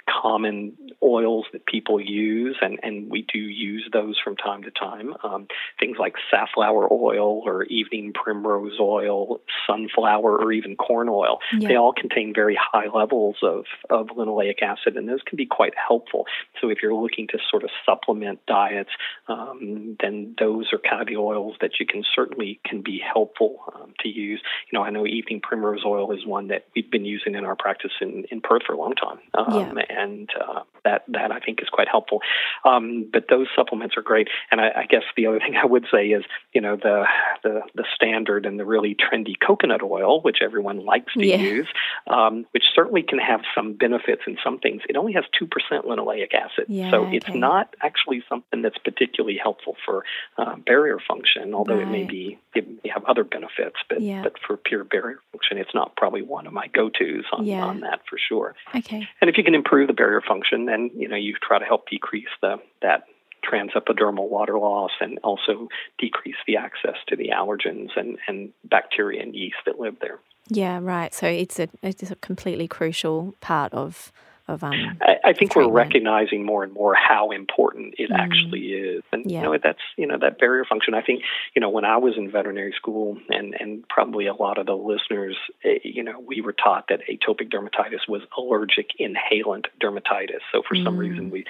[0.10, 5.14] common oils that people use, and, and we do use those from time to time.
[5.24, 5.48] Um,
[5.80, 11.40] things like safflower oil or evening primrose oil, sunflower, or even corn oil.
[11.58, 11.70] Yeah.
[11.70, 15.74] They all contain very high levels of, of linoleic acid, and those can be quite
[15.76, 16.26] helpful.
[16.62, 18.92] So if you're looking to sort of supplement diets,
[19.28, 23.58] um, then those are kind of the oils that you can certainly can be helpful
[23.76, 24.42] um, to use.
[24.72, 27.56] You know, I know evening primrose oil is one that we've been using in our
[27.56, 29.20] practice in, in Perth for a long time.
[29.34, 32.20] Um, and uh, that that I think is quite helpful.
[32.64, 35.86] Um, but those supplements are great, and I, I guess the other thing I would
[35.92, 37.06] say is, you know, the
[37.44, 41.38] the the standard and the really trendy coconut oil, which everyone likes to yeah.
[41.38, 41.68] use,
[42.08, 44.82] um, which certainly can have some benefits in some things.
[44.88, 47.18] It only has two percent linoleic acid, yeah, so okay.
[47.18, 50.04] it's not actually something that's particularly helpful for
[50.38, 51.88] uh, barrier function, although right.
[51.88, 53.76] it may be it may have other benefits.
[53.90, 54.24] But yeah.
[54.24, 57.80] but for pure barrier function, it's not probably one of my go tos on, on
[57.82, 58.56] that for sure.
[58.74, 59.08] Okay.
[59.22, 61.90] And if you can improve the barrier function, then you know you try to help
[61.90, 63.06] decrease the that
[63.44, 69.36] transepidermal water loss and also decrease the access to the allergens and, and bacteria and
[69.36, 70.20] yeast that live there.
[70.48, 71.14] Yeah, right.
[71.14, 74.12] So it's a it's a completely crucial part of
[74.48, 74.74] of um.
[75.02, 78.20] I, I think we're recognizing more and more how important it Mm.
[78.20, 79.40] actually is, and Yeah.
[79.40, 80.94] you know that's you know that barrier function.
[80.94, 81.24] I think
[81.56, 84.76] you know when I was in veterinary school, and and probably a lot of the
[84.78, 90.42] listeners, eh, you know, we were taught that atopic dermatitis was allergic inhalant dermatitis.
[90.52, 91.00] So for some Mm.
[91.00, 91.46] reason we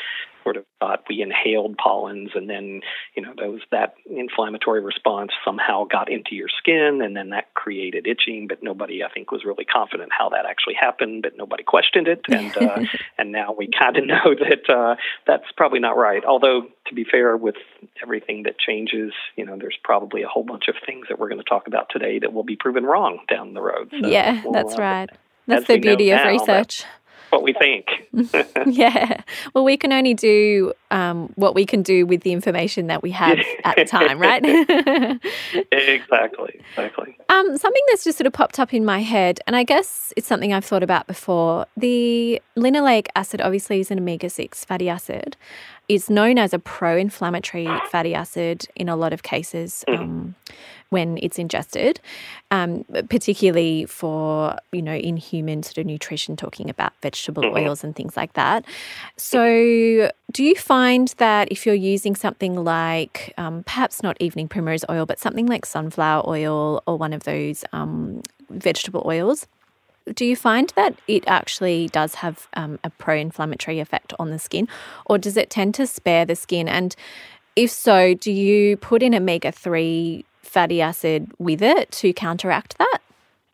[0.45, 2.81] sort of thought we inhaled pollens, and then
[3.15, 8.07] you know those that inflammatory response somehow got into your skin, and then that created
[8.07, 8.47] itching.
[8.47, 11.23] But nobody, I think, was really confident how that actually happened.
[11.23, 12.79] But nobody questioned it, and uh,
[13.17, 14.95] and now we kind of know that uh,
[15.27, 16.23] that's probably not right.
[16.23, 17.55] Although to be fair, with
[18.01, 21.41] everything that changes, you know, there's probably a whole bunch of things that we're going
[21.41, 23.89] to talk about today that will be proven wrong down the road.
[23.99, 25.09] So yeah, we'll, that's uh, right.
[25.47, 26.85] That's the beauty of now, research.
[27.29, 28.07] What we think.
[28.65, 29.21] yeah.
[29.53, 33.11] Well, we can only do um, what we can do with the information that we
[33.11, 34.43] have at the time, right?
[35.71, 37.17] exactly, exactly.
[37.29, 40.27] Um, something that's just sort of popped up in my head, and I guess it's
[40.27, 41.65] something I've thought about before.
[41.77, 45.37] The linoleic acid obviously is an omega 6 fatty acid.
[45.87, 50.33] It's known as a pro inflammatory fatty acid in a lot of cases um,
[50.95, 51.93] when it's ingested,
[52.57, 57.57] um, particularly for, you know, in human sort of nutrition, talking about vegetable Mhm.
[57.59, 58.59] oils and things like that.
[59.17, 59.41] So,
[60.31, 65.05] do you find that if you're using something like um, perhaps not evening primrose oil,
[65.05, 69.47] but something like sunflower oil or one of those um, vegetable oils,
[70.13, 74.39] do you find that it actually does have um, a pro inflammatory effect on the
[74.39, 74.67] skin,
[75.07, 76.67] or does it tend to spare the skin?
[76.67, 76.95] And
[77.55, 82.99] if so, do you put in omega 3 fatty acid with it to counteract that?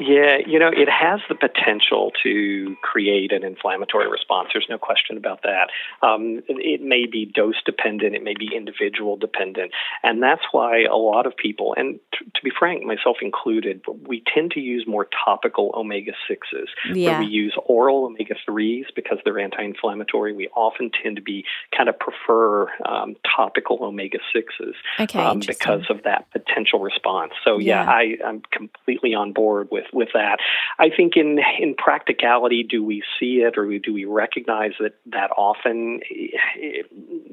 [0.02, 4.50] Yeah, you know, it has the potential to create an inflammatory response.
[4.52, 5.70] There's no question about that.
[6.02, 9.72] Um, it may be dose dependent, it may be individual dependent.
[10.02, 14.52] And that's why a lot of people, and to be frank, myself included, we tend
[14.52, 16.66] to use more topical omega 6s.
[16.94, 17.20] Yeah.
[17.20, 20.34] we use oral omega 3s because they're anti inflammatory.
[20.34, 25.84] We often tend to be kind of prefer um, topical omega 6s okay, um, because
[25.90, 27.34] of that potential response.
[27.44, 27.92] So, yeah, Yeah.
[27.92, 30.38] I, I'm completely on board with, with that.
[30.80, 35.32] I think in, in practicality, do we see it or do we recognize it that
[35.38, 36.02] often?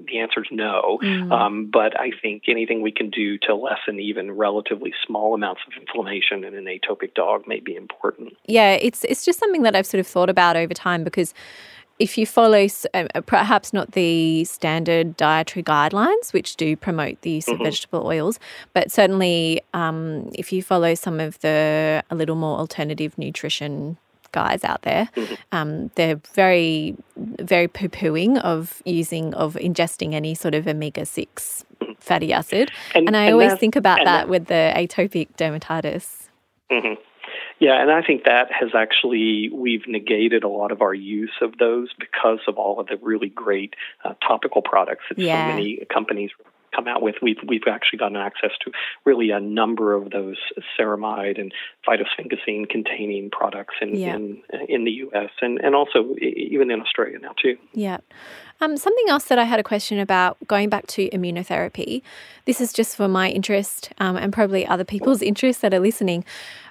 [0.06, 0.98] The answer is no.
[1.02, 1.32] Mm.
[1.32, 5.72] Um, but I think anything we can do to lessen even relatively small amounts of
[5.80, 8.36] inflammation in an atopic dog may be important.
[8.46, 11.34] yeah, it's it's just something that I've sort of thought about over time because
[11.98, 17.30] if you follow s- uh, perhaps not the standard dietary guidelines, which do promote the
[17.30, 17.64] use of Mhm.
[17.64, 18.38] vegetable oils,
[18.72, 23.96] but certainly um, if you follow some of the a little more alternative nutrition
[24.32, 25.36] guys out there, Mhm.
[25.52, 31.64] um, they're very very poo pooing of using of ingesting any sort of omega six
[31.98, 36.28] fatty acid, and I always think about that with the atopic dermatitis.
[37.60, 41.58] Yeah, and I think that has actually we've negated a lot of our use of
[41.58, 45.48] those because of all of the really great uh, topical products that Yeah.
[45.48, 46.30] so many companies
[46.74, 47.16] come out with.
[47.22, 48.70] We've we've actually gotten access to
[49.04, 50.36] really a number of those
[50.78, 51.52] ceramide and
[51.88, 54.14] phytosphingosine containing products in Yeah.
[54.16, 55.30] in, in the U.S.
[55.40, 57.56] and and also even in Australia now too.
[57.72, 57.98] Yeah.
[58.60, 62.02] Um, something else that I had a question about going back to immunotherapy.
[62.44, 66.24] This is just for my interest um, and probably other people's interest that are listening.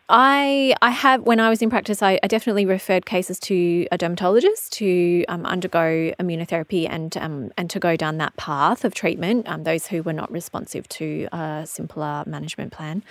[0.10, 3.98] I I have when I was in practice, I, I definitely referred cases to a
[3.98, 9.50] dermatologist to um, undergo immunotherapy and um, and to go down that path of treatment.
[9.50, 13.04] Um, those who were not responsive to a simpler management plan.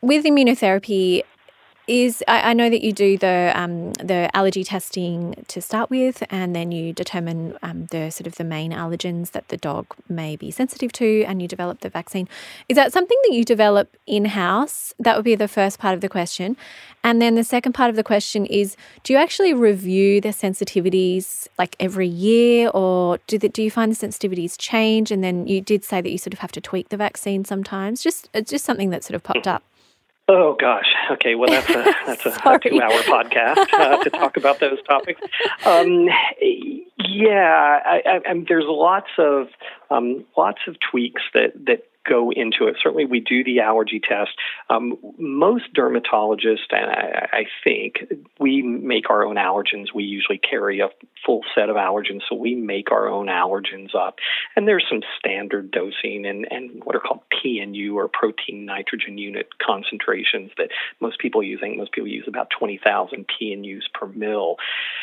[0.00, 1.22] With immunotherapy,
[1.86, 6.22] is I, I know that you do the um, the allergy testing to start with,
[6.30, 10.36] and then you determine um, the sort of the main allergens that the dog may
[10.36, 12.28] be sensitive to, and you develop the vaccine.
[12.68, 14.94] Is that something that you develop in house?
[14.98, 16.56] That would be the first part of the question,
[17.04, 21.46] and then the second part of the question is: Do you actually review the sensitivities
[21.58, 25.12] like every year, or do the, do you find the sensitivities change?
[25.12, 28.02] And then you did say that you sort of have to tweak the vaccine sometimes.
[28.02, 29.62] Just it's just something that sort of popped up.
[30.28, 30.92] Oh gosh.
[31.12, 31.36] Okay.
[31.36, 35.20] Well, that's a that's a, a two-hour podcast uh, to talk about those topics.
[35.64, 36.08] Um,
[36.98, 39.48] yeah, I, I, I, there's lots of
[39.90, 42.76] um, lots of tweaks that that go into it.
[42.82, 44.30] Certainly, we do the allergy test.
[44.70, 49.86] Um, most dermatologists, and I, I think, we make our own allergens.
[49.94, 50.88] We usually carry a
[51.24, 54.16] full set of allergens, so we make our own allergens up.
[54.54, 59.48] And there's some standard dosing and, and what are called PNU or protein nitrogen unit
[59.64, 61.60] concentrations that most people use.
[61.62, 64.56] I think most people use about 20,000 PNUs per mil.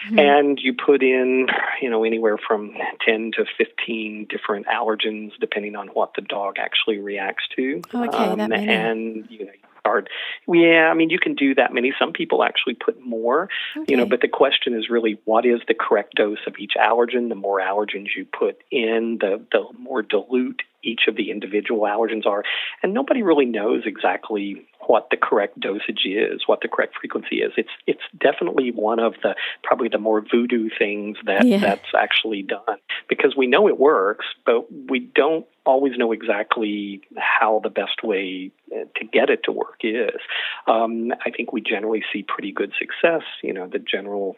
[0.07, 0.19] Mm-hmm.
[0.19, 1.47] And you put in,
[1.81, 2.73] you know, anywhere from
[3.05, 7.82] 10 to 15 different allergens, depending on what the dog actually reacts to.
[7.93, 8.67] Um, that many.
[8.67, 10.10] And, you know, you start,
[10.47, 11.93] yeah, I mean, you can do that many.
[11.99, 13.49] Some people actually put more,
[13.88, 17.29] you know, but the question is really what is the correct dose of each allergen?
[17.29, 22.25] The more allergens you put in, the, the more dilute each of the individual allergens
[22.25, 22.43] are.
[22.82, 27.52] And nobody really knows exactly what the correct dosage is, what the correct frequency is.
[27.58, 31.58] It's it's definitely one of the probably the more voodoo things that Yeah.
[31.60, 32.78] that's actually done
[33.10, 38.52] because we know it works, but we don't always know exactly how the best way
[38.76, 40.19] uh, to get it to work is.
[40.67, 43.22] Um, I think we generally see pretty good success.
[43.41, 44.36] You know, the general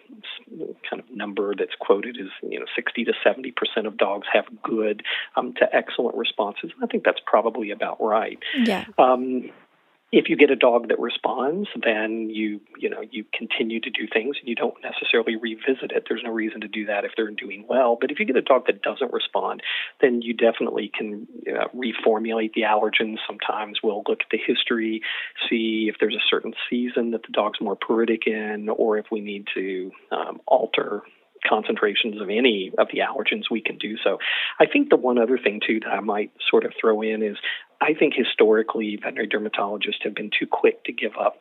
[0.88, 4.46] kind of number that's quoted is you know 60 to 70 percent of dogs have
[4.64, 5.04] good
[5.36, 6.72] um, to excellent responses.
[6.82, 8.40] I think that's probably about right.
[8.56, 8.86] yeah.
[8.98, 9.50] Um,
[10.16, 14.08] if you get a dog that responds, then you you know you continue to do
[14.12, 16.06] things and you don't necessarily revisit it.
[16.08, 17.98] There's no reason to do that if they're doing well.
[18.00, 19.62] But if you get a dog that doesn't respond,
[20.00, 23.18] then you definitely can uh, reformulate the allergens.
[23.28, 25.02] Sometimes we'll look at the history,
[25.50, 29.20] see if there's a certain season that the dog's more pruritic in, or if we
[29.20, 31.04] need to um, alter
[31.48, 34.18] concentrations of any of the allergens, we can do so.
[34.60, 37.38] I think the one other thing too that I might sort of throw in is
[37.82, 41.38] I think historically veterinary dermatologists have been too quick to give up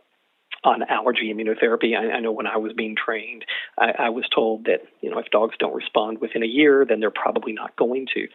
[0.63, 1.97] on allergy immunotherapy.
[1.97, 3.45] I, I know when I was being trained,
[3.79, 7.01] I, I was told that you know if dogs don't respond within a year, then
[7.01, 8.29] they're probably not going to.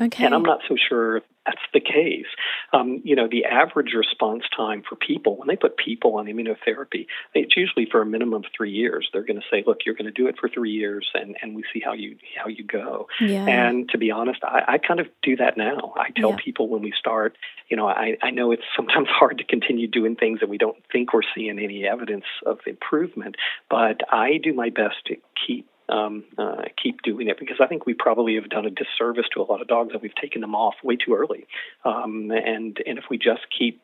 [0.00, 0.24] Okay.
[0.24, 2.26] And I'm not so sure that's the case.
[2.72, 7.06] Um, you know, the average response time for people, when they put people on immunotherapy,
[7.34, 9.08] it's usually for a minimum of three years.
[9.12, 11.54] They're going to say, look, you're going to do it for three years and, and
[11.54, 13.06] we see how you how you go.
[13.20, 13.46] yeah.
[13.46, 15.92] And to be honest, I, I kind of do that now.
[15.96, 16.36] I tell Yeah.
[16.42, 17.36] people when we start,
[17.68, 20.78] you know, I, I know it's sometimes hard to continue doing things that we don't
[20.90, 23.36] think we're seeing any evidence of improvement,
[23.70, 27.86] but I do my best to keep um, uh, keep doing it because I think
[27.86, 30.54] we probably have done a disservice to a lot of dogs that we've taken them
[30.54, 31.46] off way too early.
[31.84, 33.80] Um, and and if we just keep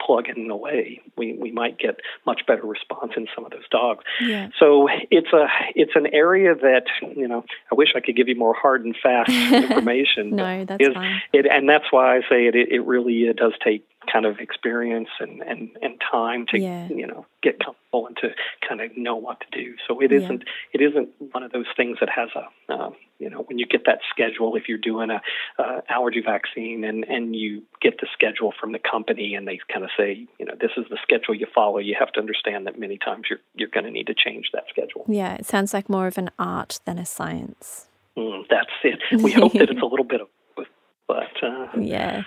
[0.00, 1.00] plugging away.
[1.16, 4.04] We we might get much better response in some of those dogs.
[4.20, 4.48] Yeah.
[4.58, 6.84] So it's a it's an area that
[7.16, 10.36] you know I wish I could give you more hard and fast information.
[10.36, 11.20] no, that's is, fine.
[11.32, 12.54] It, and that's why I say it.
[12.54, 16.88] It, it really does take kind of experience and and and time to Yeah.
[16.88, 18.30] you know get comfortable and to
[18.66, 19.74] kind of know what to do.
[19.86, 23.42] So it isn't it isn't one of those things that has a um, you know
[23.42, 25.20] when you get that schedule if you're doing a
[25.58, 29.84] uh, allergy vaccine and and you get the schedule from the company and they kind
[29.84, 31.78] of say you know this is the schedule you follow.
[31.78, 34.64] You have to understand that many times you're you're going to need to change that
[34.68, 35.04] schedule.
[35.08, 37.86] Yeah, it sounds like more of an art than a science.
[38.16, 39.00] Mm, that's it.
[39.22, 40.66] We hope that it's a little bit of both,
[41.08, 42.22] but uh, Yeah.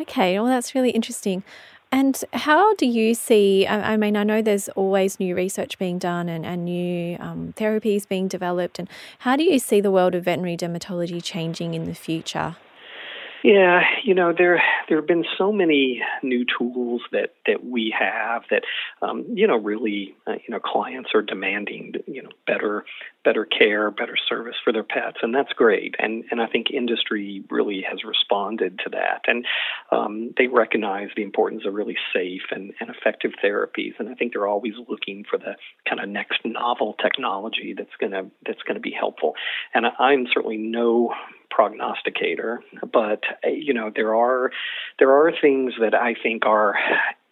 [0.00, 1.44] Okay, well, that's really interesting.
[1.92, 3.68] And how do you see?
[3.68, 8.08] I mean, I know there's always new research being done and, and new um, therapies
[8.08, 8.80] being developed.
[8.80, 8.88] And
[9.20, 12.56] how do you see the world of veterinary dermatology changing in the future?
[13.44, 18.44] Yeah, you know there there have been so many new tools that that we have
[18.50, 18.62] that
[19.02, 22.86] um, you know really uh, you know clients are demanding you know better
[23.22, 25.94] better care, better service for their pets, and that's great.
[25.98, 29.44] And and I think industry really has responded to that, and
[29.92, 33.92] um, they recognize the importance of really safe and, and effective therapies.
[33.98, 38.24] And I think they're always looking for the kind of next novel technology that's gonna
[38.46, 39.34] that's gonna be helpful.
[39.74, 41.12] And I'm certainly no
[41.54, 42.60] prognosticator,
[42.92, 44.50] but you know there are
[44.98, 46.74] there are things that I think are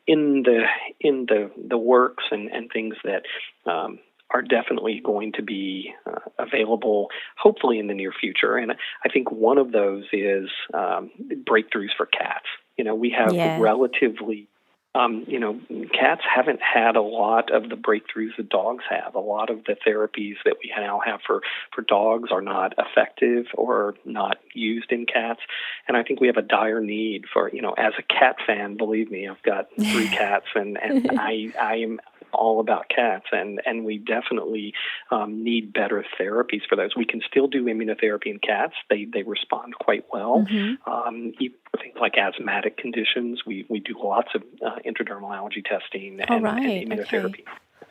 [0.07, 0.65] in the
[1.01, 3.23] in the the works and and things that
[3.71, 3.99] um,
[4.31, 8.57] are definitely going to be uh, available, hopefully in the near future.
[8.57, 8.73] And
[9.05, 11.11] I think one of those is um,
[11.45, 12.47] breakthroughs for cats.
[12.79, 13.59] You know, we have Yeah.
[13.61, 14.49] relatively
[14.95, 15.59] um, you know,
[15.99, 19.15] cats haven't had a lot of the breakthroughs that dogs have.
[19.15, 21.41] A lot of the therapies that we now have for,
[21.75, 25.41] for dogs are not effective or not used in cats.
[25.89, 28.77] And I think we have a dire need for, you know, as a cat fan,
[28.77, 32.01] believe me, I've got three cats and, and I, I am
[32.33, 34.75] all about cats and, and we definitely
[35.11, 36.97] um, need better therapies for those.
[36.97, 38.75] We can still do immunotherapy in cats.
[38.91, 40.47] They, they respond quite well.
[40.51, 40.77] Mhm.
[40.87, 46.43] Um, things like asthmatic conditions, we, we do lots of uh, intradermal allergy testing and,
[46.43, 47.05] right, and okay.
[47.05, 47.45] immunotherapy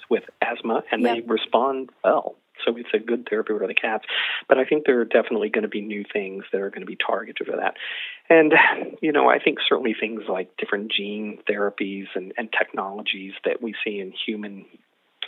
[0.09, 1.15] with asthma, and Yep.
[1.15, 2.35] they respond well.
[2.65, 4.05] So it's a good therapy for the cats.
[4.47, 6.85] But I think there are definitely going to be new things that are going to
[6.85, 7.75] be targeted for that.
[8.29, 8.53] And,
[9.01, 13.75] you know, I think certainly things like different gene therapies and, and technologies that we
[13.83, 14.65] see in human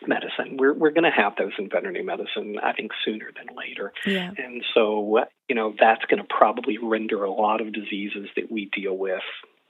[0.08, 3.94] medicine, we're, we're going to have those in veterinary medicine, I think, sooner than later.
[4.06, 4.32] Yeah.
[4.38, 8.70] And so, you know, that's going to probably render a lot of diseases that we
[8.76, 9.22] deal with,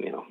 [0.04, 0.26] you know,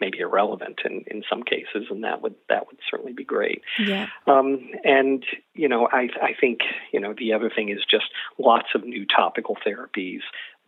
[0.00, 3.62] maybe irrelevant in, in some cases, and that would that would certainly be great.
[3.78, 4.08] Yeah.
[4.26, 6.60] Um, and you know, I I think
[6.92, 8.06] you know the other thing is just
[8.38, 10.20] lots of new topical therapies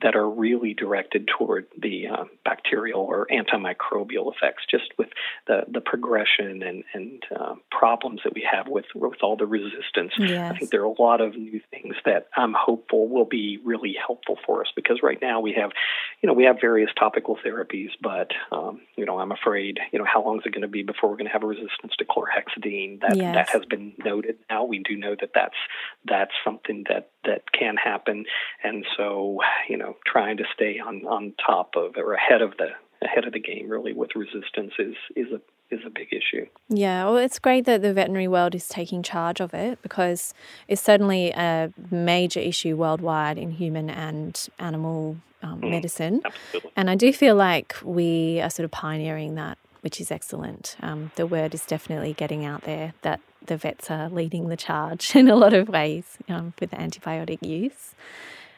[0.03, 5.09] that are really directed toward the uh, bacterial or antimicrobial effects, just with
[5.47, 10.13] the, the progression and, and uh, problems that we have with, with all the resistance.
[10.51, 13.97] I think there are a lot of new things that I'm hopeful will be really
[13.99, 15.71] helpful for us because right now we have,
[16.21, 20.05] you know, we have various topical therapies, but, um, you know, I'm afraid, you know,
[20.05, 22.05] how long is it going to be before we're going to have a resistance to
[22.05, 23.01] chlorhexidine?
[23.01, 23.35] That, Yes.
[23.35, 24.65] that has been noted now.
[24.65, 25.55] We do know that that's,
[26.05, 28.25] that's something that, that can happen.
[28.65, 32.69] And so, you know, trying to stay on, on top of or ahead of the,
[33.05, 35.41] ahead of the game really with resistance is, is a,
[35.75, 36.47] is a big issue.
[36.69, 40.33] Yeah, well, it's great that the veterinary world is taking charge of it because
[40.69, 45.71] it's certainly a major issue worldwide in human and animal um, Mm.
[45.71, 46.23] medicine.
[46.25, 46.71] Absolutely.
[46.77, 50.77] And I do feel like we are sort of pioneering that, which is excellent.
[50.83, 55.15] Um, the word is definitely getting out there that the vets are leading the charge
[55.21, 57.95] in a lot of ways um, with antibiotic use.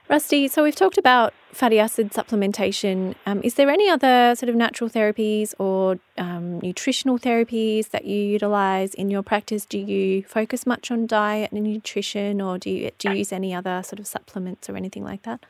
[0.08, 3.14] Rusty, so we've talked about fatty acid supplementation.
[3.26, 8.16] Um, is there any other sort of natural therapies or um, nutritional therapies that you
[8.16, 9.66] utilize in your practice?
[9.66, 13.54] Do you focus much on diet and nutrition, or do you do you use any
[13.54, 15.44] other sort of supplements or anything like that?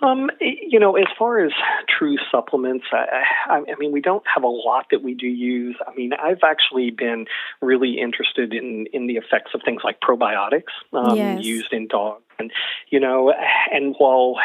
[0.00, 1.50] Um, you know, as far as
[1.88, 5.76] true supplements, I, I, I mean, we don't have a lot that we do use.
[5.86, 7.26] I mean, I've actually been
[7.60, 11.44] really interested in in the effects of things like probiotics um, Yes.
[11.44, 12.52] used in dogs, and
[12.90, 13.32] you know,
[13.72, 14.36] and while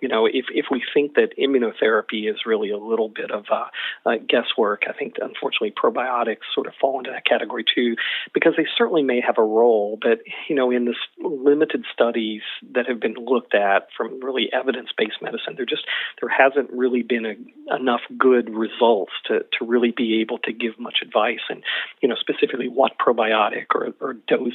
[0.00, 3.66] you know, if if we think that immunotherapy is really a little bit of uh,
[4.06, 7.96] uh, guesswork, I think unfortunately probiotics sort of fall into that category too,
[8.32, 12.86] because they certainly may have a role, but you know, in this limited studies that
[12.88, 15.84] have been looked at from really evidence-based medicine, there just
[16.20, 20.78] there hasn't really been a, enough good results to to really be able to give
[20.78, 21.62] much advice, and
[22.00, 24.52] you know, specifically what probiotic or, or dose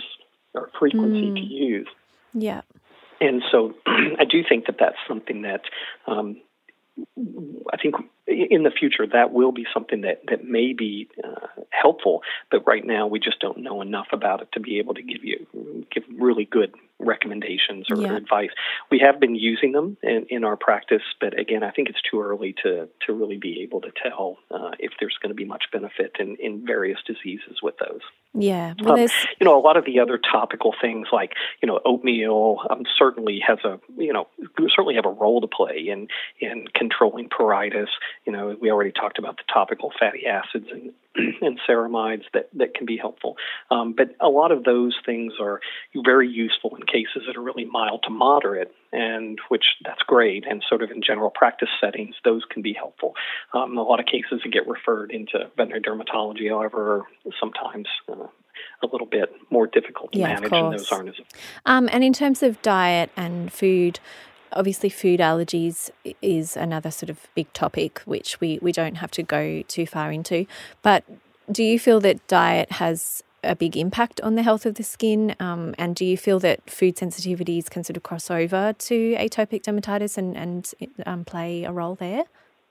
[0.53, 1.88] or frequency to use.
[2.34, 2.61] Yeah.
[3.21, 5.61] And so I do think that that's something that,
[6.07, 6.41] um,
[7.71, 7.95] I think
[8.27, 12.21] in the future that will be something that that may be uh, helpful,
[12.51, 15.23] but right now we just don't know enough about it to be able to give
[15.23, 15.47] you
[15.91, 18.16] give really good recommendations or yeah.
[18.16, 18.50] advice.
[18.91, 22.22] We have been using them in, in our practice, but again, I think it's too
[22.22, 25.66] early to to really be able to tell uh, if there's going to be much
[25.72, 28.02] benefit in in various diseases with those.
[28.34, 29.08] Yeah, well, um,
[29.39, 33.39] you know, a lot of the other topical things like you know oatmeal um, certainly
[33.47, 34.28] has a you know
[34.76, 36.08] certainly have a role to play in
[36.39, 37.88] in controlling pruritus.
[38.26, 40.93] You know, we already talked about the topical fatty acids and
[41.41, 43.36] and ceramides that, that can be helpful.
[43.72, 45.59] Um, but a lot of those things are
[46.03, 50.45] very useful in cases that are really mild to moderate, and which that's great.
[50.47, 53.13] And sort of in general practice settings, those can be helpful.
[53.53, 57.03] Um, a lot of cases that get referred into veterinary dermatology, however,
[57.39, 57.88] sometimes.
[58.07, 58.28] Uh,
[58.84, 61.15] a little bit more difficult to yeah, manage, and those aren't as.
[61.65, 63.99] Um, and in terms of diet and food,
[64.54, 65.89] obviously food allergies
[66.22, 70.12] is another sort of big topic which we, we don't have to go too far
[70.12, 70.45] into.
[70.82, 71.04] But
[71.52, 75.36] do you feel that diet has a big impact on the health of the skin?
[75.39, 79.64] Um, and do you feel that food sensitivities can sort of cross over to atopic
[79.64, 80.72] dermatitis and, and
[81.06, 82.24] um, play a role there?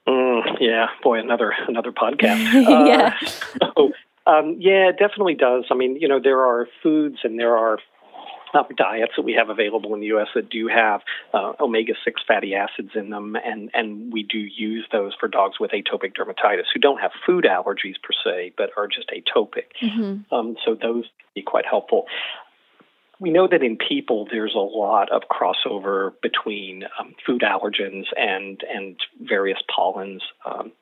[0.07, 0.87] Mm, yeah.
[1.03, 2.39] Boy another another podcast.
[2.89, 3.14] Yeah.
[3.61, 3.93] uh, so,
[4.26, 5.64] um, yeah it definitely does.
[5.70, 7.79] I mean you know there are foods and there are
[8.55, 10.28] um, diets that we have available in the U.S.
[10.34, 14.86] that do have uh, omega six fatty acids in them, and and we do use
[14.92, 18.88] those for dogs with atopic dermatitis who don't have food allergies per se, but are
[18.88, 19.66] just atopic.
[19.82, 20.34] Mm-hmm.
[20.34, 22.07] Um, so those be quite helpful.
[23.20, 28.62] We know that in people there's a lot of crossover between um, food allergens and
[28.72, 30.22] and various pollens.
[30.44, 30.72] Um,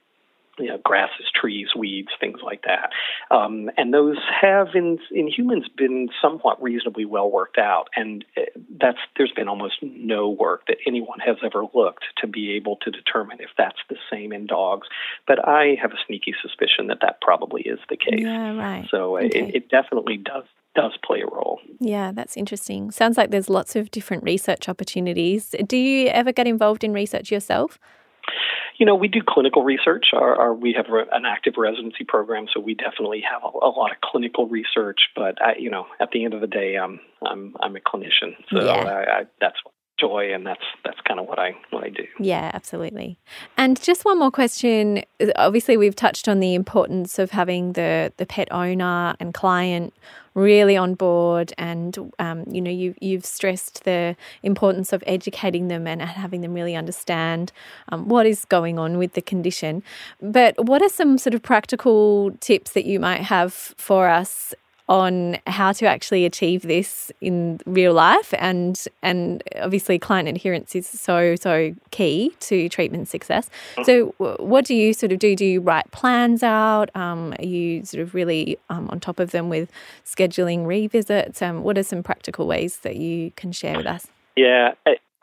[0.59, 2.91] you know, grasses, trees, weeds, things like that.
[3.31, 8.43] Um, and those have in in humans been somewhat reasonably well worked out, and uh,
[8.81, 12.91] that's there's been almost no work that anyone has ever looked to be able to
[12.91, 14.89] determine if that's the same in dogs.
[15.27, 18.21] But I have a sneaky suspicion that that probably is the case.
[18.21, 18.87] Yeah, right.
[18.91, 19.27] So okay.
[19.27, 20.45] it, it definitely does
[20.75, 21.61] does play a role.
[21.81, 22.91] Yeah, that's interesting.
[22.91, 25.55] Sounds like there's lots of different research opportunities.
[25.67, 27.79] Do you ever get involved in research yourself?
[28.79, 30.09] You know, we do clinical research.
[30.13, 33.91] Our, our, we have an active residency program, so we definitely have a, a lot
[33.91, 35.09] of clinical research.
[35.15, 38.37] But I, you know, at the end of the day, I'm I'm I'm a clinician,
[38.51, 38.73] so yeah.
[38.73, 39.57] I, I, that's
[39.99, 42.05] joy and that's that's kind of what I what I do.
[42.19, 43.19] Yeah, absolutely.
[43.57, 45.03] And just one more question.
[45.37, 49.95] Obviously we've touched on the importance of having the the pet owner and client
[50.35, 55.87] really on board and um, you know you you've stressed the importance of educating them
[55.87, 57.51] and having them really understand
[57.89, 59.83] um, what is going on with the condition.
[60.21, 64.55] But what are some sort of practical tips that you might have for us
[64.89, 68.33] on how to actually achieve this in real life.
[68.39, 73.51] And and obviously client adherence is so so key to treatment success.
[73.85, 75.35] So what do you sort of do?
[75.35, 76.95] Do you write plans out?
[76.95, 79.71] Um, are you sort of really um, on top of them with
[80.05, 81.43] scheduling revisits?
[81.43, 84.07] Um, what are some practical ways that you can share with us?
[84.37, 84.75] Yeah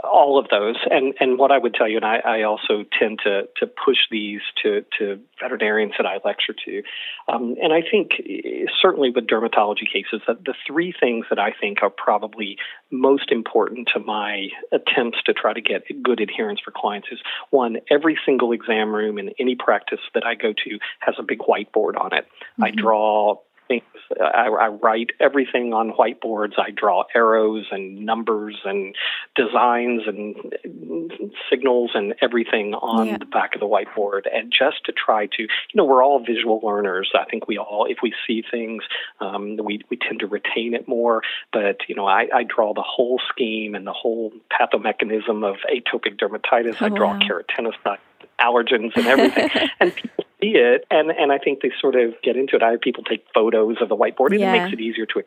[0.04, 3.20] all of those, and and what I would tell you, and I, I also tend
[3.24, 6.84] to to push these to to veterinarians that I lecture to,
[7.28, 11.54] um, and I think eh, certainly with dermatology cases, that the three things that I
[11.60, 12.58] think are probably
[12.92, 17.78] most important to my attempts to try to get good adherence for clients is one,
[17.90, 22.00] every single exam room in any practice that I go to has a big whiteboard
[22.00, 22.26] on it.
[22.26, 22.64] Mm-hmm.
[22.64, 23.38] I draw
[23.68, 23.84] things.
[24.20, 26.54] I, I write everything on whiteboards.
[26.58, 28.96] I draw arrows and numbers and
[29.36, 33.18] designs and signals and everything on yeah.
[33.18, 34.22] the back of the whiteboard.
[34.32, 37.12] And just to try to, you know, we're all visual learners.
[37.16, 38.84] I think we all, if we see things,
[39.20, 41.22] um, we we tend to retain it more.
[41.52, 46.20] But you know, I, I draw the whole scheme and the whole pathomechanism of atopic
[46.20, 46.78] dermatitis.
[46.82, 47.20] Oh, I draw wow.
[47.20, 48.00] keratinocytes
[48.40, 49.50] allergens and everything.
[49.80, 52.64] and people see it, and and I think they sort of get into it.
[52.64, 54.54] I have people take photos of the whiteboard, and yeah.
[54.54, 55.24] it makes it easier to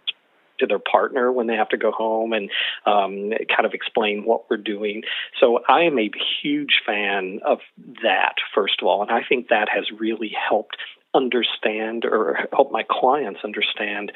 [0.59, 2.51] to their partner when they have to go home and
[2.87, 5.03] um, kind of explain what we're doing.
[5.39, 6.11] So I am a
[6.43, 7.59] huge fan of
[8.03, 10.79] that, first of all, and I think that has really helped
[11.15, 14.13] understand or help my clients understand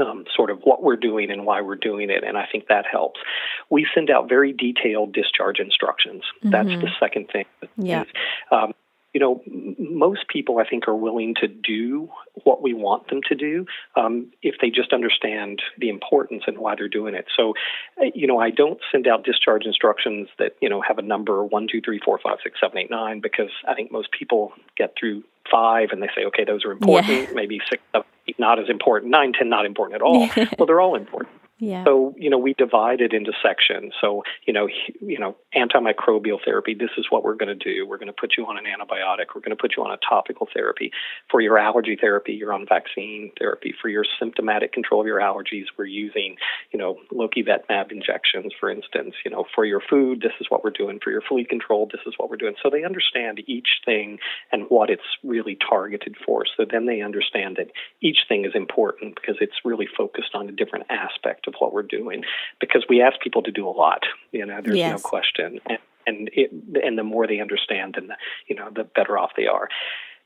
[0.00, 2.84] um, sort of what we're doing and why we're doing it, and I think that
[2.90, 3.20] helps.
[3.70, 6.22] We send out very detailed discharge instructions.
[6.38, 6.50] Mm-hmm.
[6.50, 7.44] That's the second thing.
[7.76, 8.04] Yeah.
[8.50, 8.72] Um,
[9.12, 9.42] you know,
[9.78, 12.08] most people I think are willing to do
[12.44, 16.74] what we want them to do um, if they just understand the importance and why
[16.76, 17.26] they're doing it.
[17.36, 17.52] So,
[18.00, 21.44] uh, you know, I don't send out discharge instructions that you know have a number
[21.44, 24.94] one, two, three, four, five, six, seven, eight, nine because I think most people get
[24.98, 27.12] through five and they say, okay, those are important.
[27.12, 27.34] Yeah.
[27.34, 29.10] Maybe six, seven, eight, not as important.
[29.10, 30.28] Nine, ten, not important at all.
[30.58, 31.41] well, they're all important.
[31.62, 31.84] Yeah.
[31.84, 33.92] So, you know, we divide it into sections.
[34.00, 34.66] So, you know,
[35.00, 37.86] you know, antimicrobial therapy, this is what we're going to do.
[37.86, 39.26] We're going to put you on an antibiotic.
[39.32, 40.90] We're going to put you on a topical therapy.
[41.30, 43.72] For your allergy therapy, you're on vaccine therapy.
[43.80, 46.34] For your symptomatic control of your allergies, we're using,
[46.72, 49.14] you know, lokivetmab injections, for instance.
[49.24, 50.98] You know, for your food, this is what we're doing.
[50.98, 52.56] For your flea control, this is what we're doing.
[52.60, 54.18] So they understand each thing
[54.50, 56.42] and what it's really targeted for.
[56.56, 60.52] So then they understand that each thing is important because it's really focused on a
[60.52, 62.24] different aspect what we're doing.
[62.60, 64.90] Because we ask people to do a lot, you know, there's Yes.
[64.92, 65.60] no question.
[65.66, 66.50] And, and it,
[66.84, 68.16] and the more they understand, and the,
[68.48, 69.68] you know, the better off they are.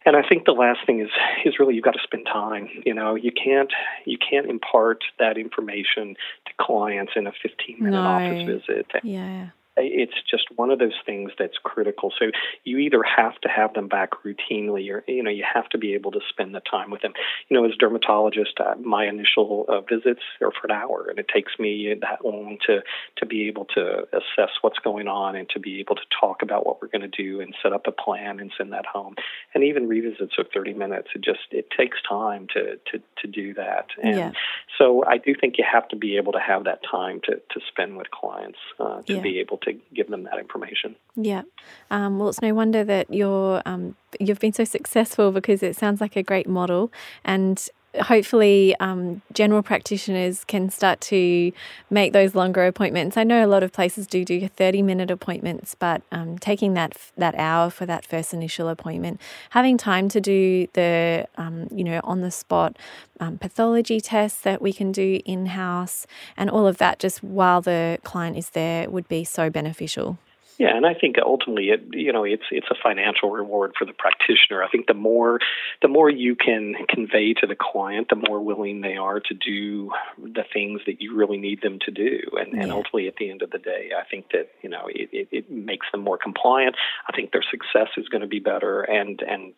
[0.06, 1.08] And I think the last thing is
[1.44, 2.68] is really you've got to spend time.
[2.84, 3.72] You know, you can't
[4.04, 6.14] you can't impart that information
[6.46, 8.08] to clients in a 15 minute No.
[8.08, 9.48] office visit Yeah.
[9.76, 12.12] It's just one of those things that's critical.
[12.18, 12.30] So
[12.64, 15.94] you either have to have them back routinely, or you know, you have to be
[15.94, 17.12] able to spend the time with them.
[17.48, 21.18] You know, as a dermatologist, uh, my initial uh, visits are for an hour, and
[21.18, 22.80] it takes me that long to
[23.16, 26.66] to be able to assess what's going on and to be able to talk about
[26.66, 29.14] what we're going to do and set up a plan and send that home.
[29.54, 33.54] And even revisits of 30 minutes, it just it takes time to to to do
[33.54, 33.86] that.
[34.02, 34.32] And Yeah.
[34.78, 37.60] so I do think you have to be able to have that time to to
[37.68, 39.20] spend with clients uh, to Yeah.
[39.20, 40.96] be able to give them that information.
[41.14, 41.42] Yeah.
[41.90, 46.00] Um, well, it's no wonder that you're um, you've been so successful because it sounds
[46.00, 46.90] like a great model,
[47.24, 47.68] and
[48.02, 51.52] hopefully, um, general practitioners can start to
[51.90, 53.16] make those longer appointments.
[53.16, 56.96] I know a lot of places do do thirty minute appointments, but um, taking that
[57.16, 59.20] that hour for that first initial appointment,
[59.50, 62.76] having time to do the um, you know on the spot
[63.20, 67.60] um, pathology tests that we can do in house, and all of that just while
[67.60, 70.18] the client is there would be so beneficial.
[70.58, 73.92] Yeah, and I think ultimately, it you know, it's it's a financial reward for the
[73.92, 74.62] practitioner.
[74.62, 75.38] I think the more
[75.82, 79.90] the more you can convey to the client, the more willing they are to do
[80.18, 82.20] the things that you really need them to do.
[82.40, 82.74] And, and Yeah.
[82.74, 85.50] ultimately, at the end of the day, I think that you know it, it, it
[85.50, 86.76] makes them more compliant.
[87.06, 89.52] I think their success is going to be better, and and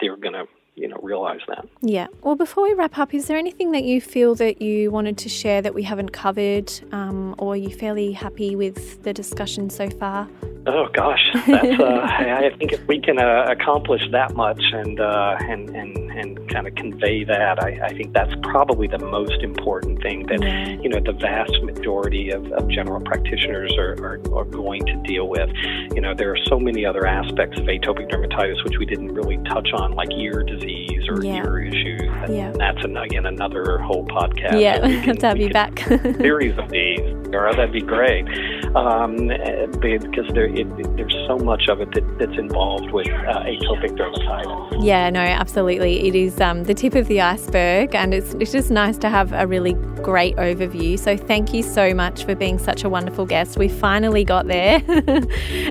[0.00, 1.66] they're going to you know realize that.
[1.82, 2.06] Yeah.
[2.22, 5.28] Well, before we wrap up, is there anything that you feel that you wanted to
[5.28, 9.90] share that we haven't covered, um, or are you fairly happy with the discussion so
[9.90, 10.28] far?
[10.66, 11.80] Oh gosh, that's.
[11.80, 16.10] Uh, I I think if we can uh, accomplish that much and uh, and and
[16.12, 20.40] and kind of convey that, I, I think that's probably the most important thing that
[20.82, 25.28] you know the vast majority of, of general practitioners are, are are going to deal
[25.28, 25.50] with.
[25.94, 29.38] You know, there are so many other aspects of atopic dermatitis which we didn't really
[29.48, 31.36] touch on, like ear disease or Yeah.
[31.44, 32.02] ear issues.
[32.02, 32.52] And Yeah.
[32.56, 34.60] that's an, again another whole podcast.
[34.60, 35.78] yeah, that we have to have you back.
[36.18, 37.00] series of these,
[37.32, 38.26] or that'd be great.
[38.74, 43.42] Um, eh, because there, it, there's so much of it that, that's involved with uh,
[43.44, 44.84] atopic dermatitis.
[44.84, 46.08] Yeah, no, absolutely.
[46.08, 49.32] It is um, the tip of the iceberg, and it's, it's just nice to have
[49.32, 50.98] a really great overview.
[50.98, 53.58] So, thank you so much for being such a wonderful guest.
[53.58, 54.82] We finally got there,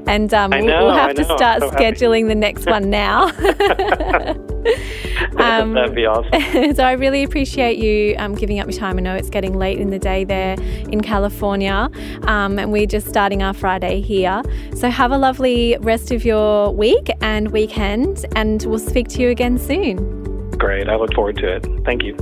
[0.07, 1.83] and um, we'll, know, we'll have to start so happy.
[1.83, 3.31] scheduling the next one now.
[5.37, 6.75] Um, that'd be awesome.
[6.75, 8.97] so I really appreciate you um, giving up your time.
[8.97, 11.89] I know it's getting late in the day there in California,
[12.23, 14.43] um, and we're just starting our Friday here.
[14.75, 19.29] So have a lovely rest of your week and weekend, and we'll speak to you
[19.29, 20.51] again soon.
[20.51, 20.89] Great.
[20.89, 21.65] I look forward to it.
[21.85, 22.15] Thank you.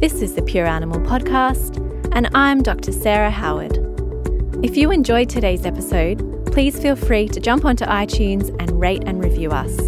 [0.00, 1.76] This is the Pure Animal Podcast,
[2.12, 2.92] and I'm Dr.
[2.92, 3.76] Sarah Howard.
[4.64, 9.22] If you enjoyed today's episode, please feel free to jump onto iTunes and rate and
[9.22, 9.78] review us.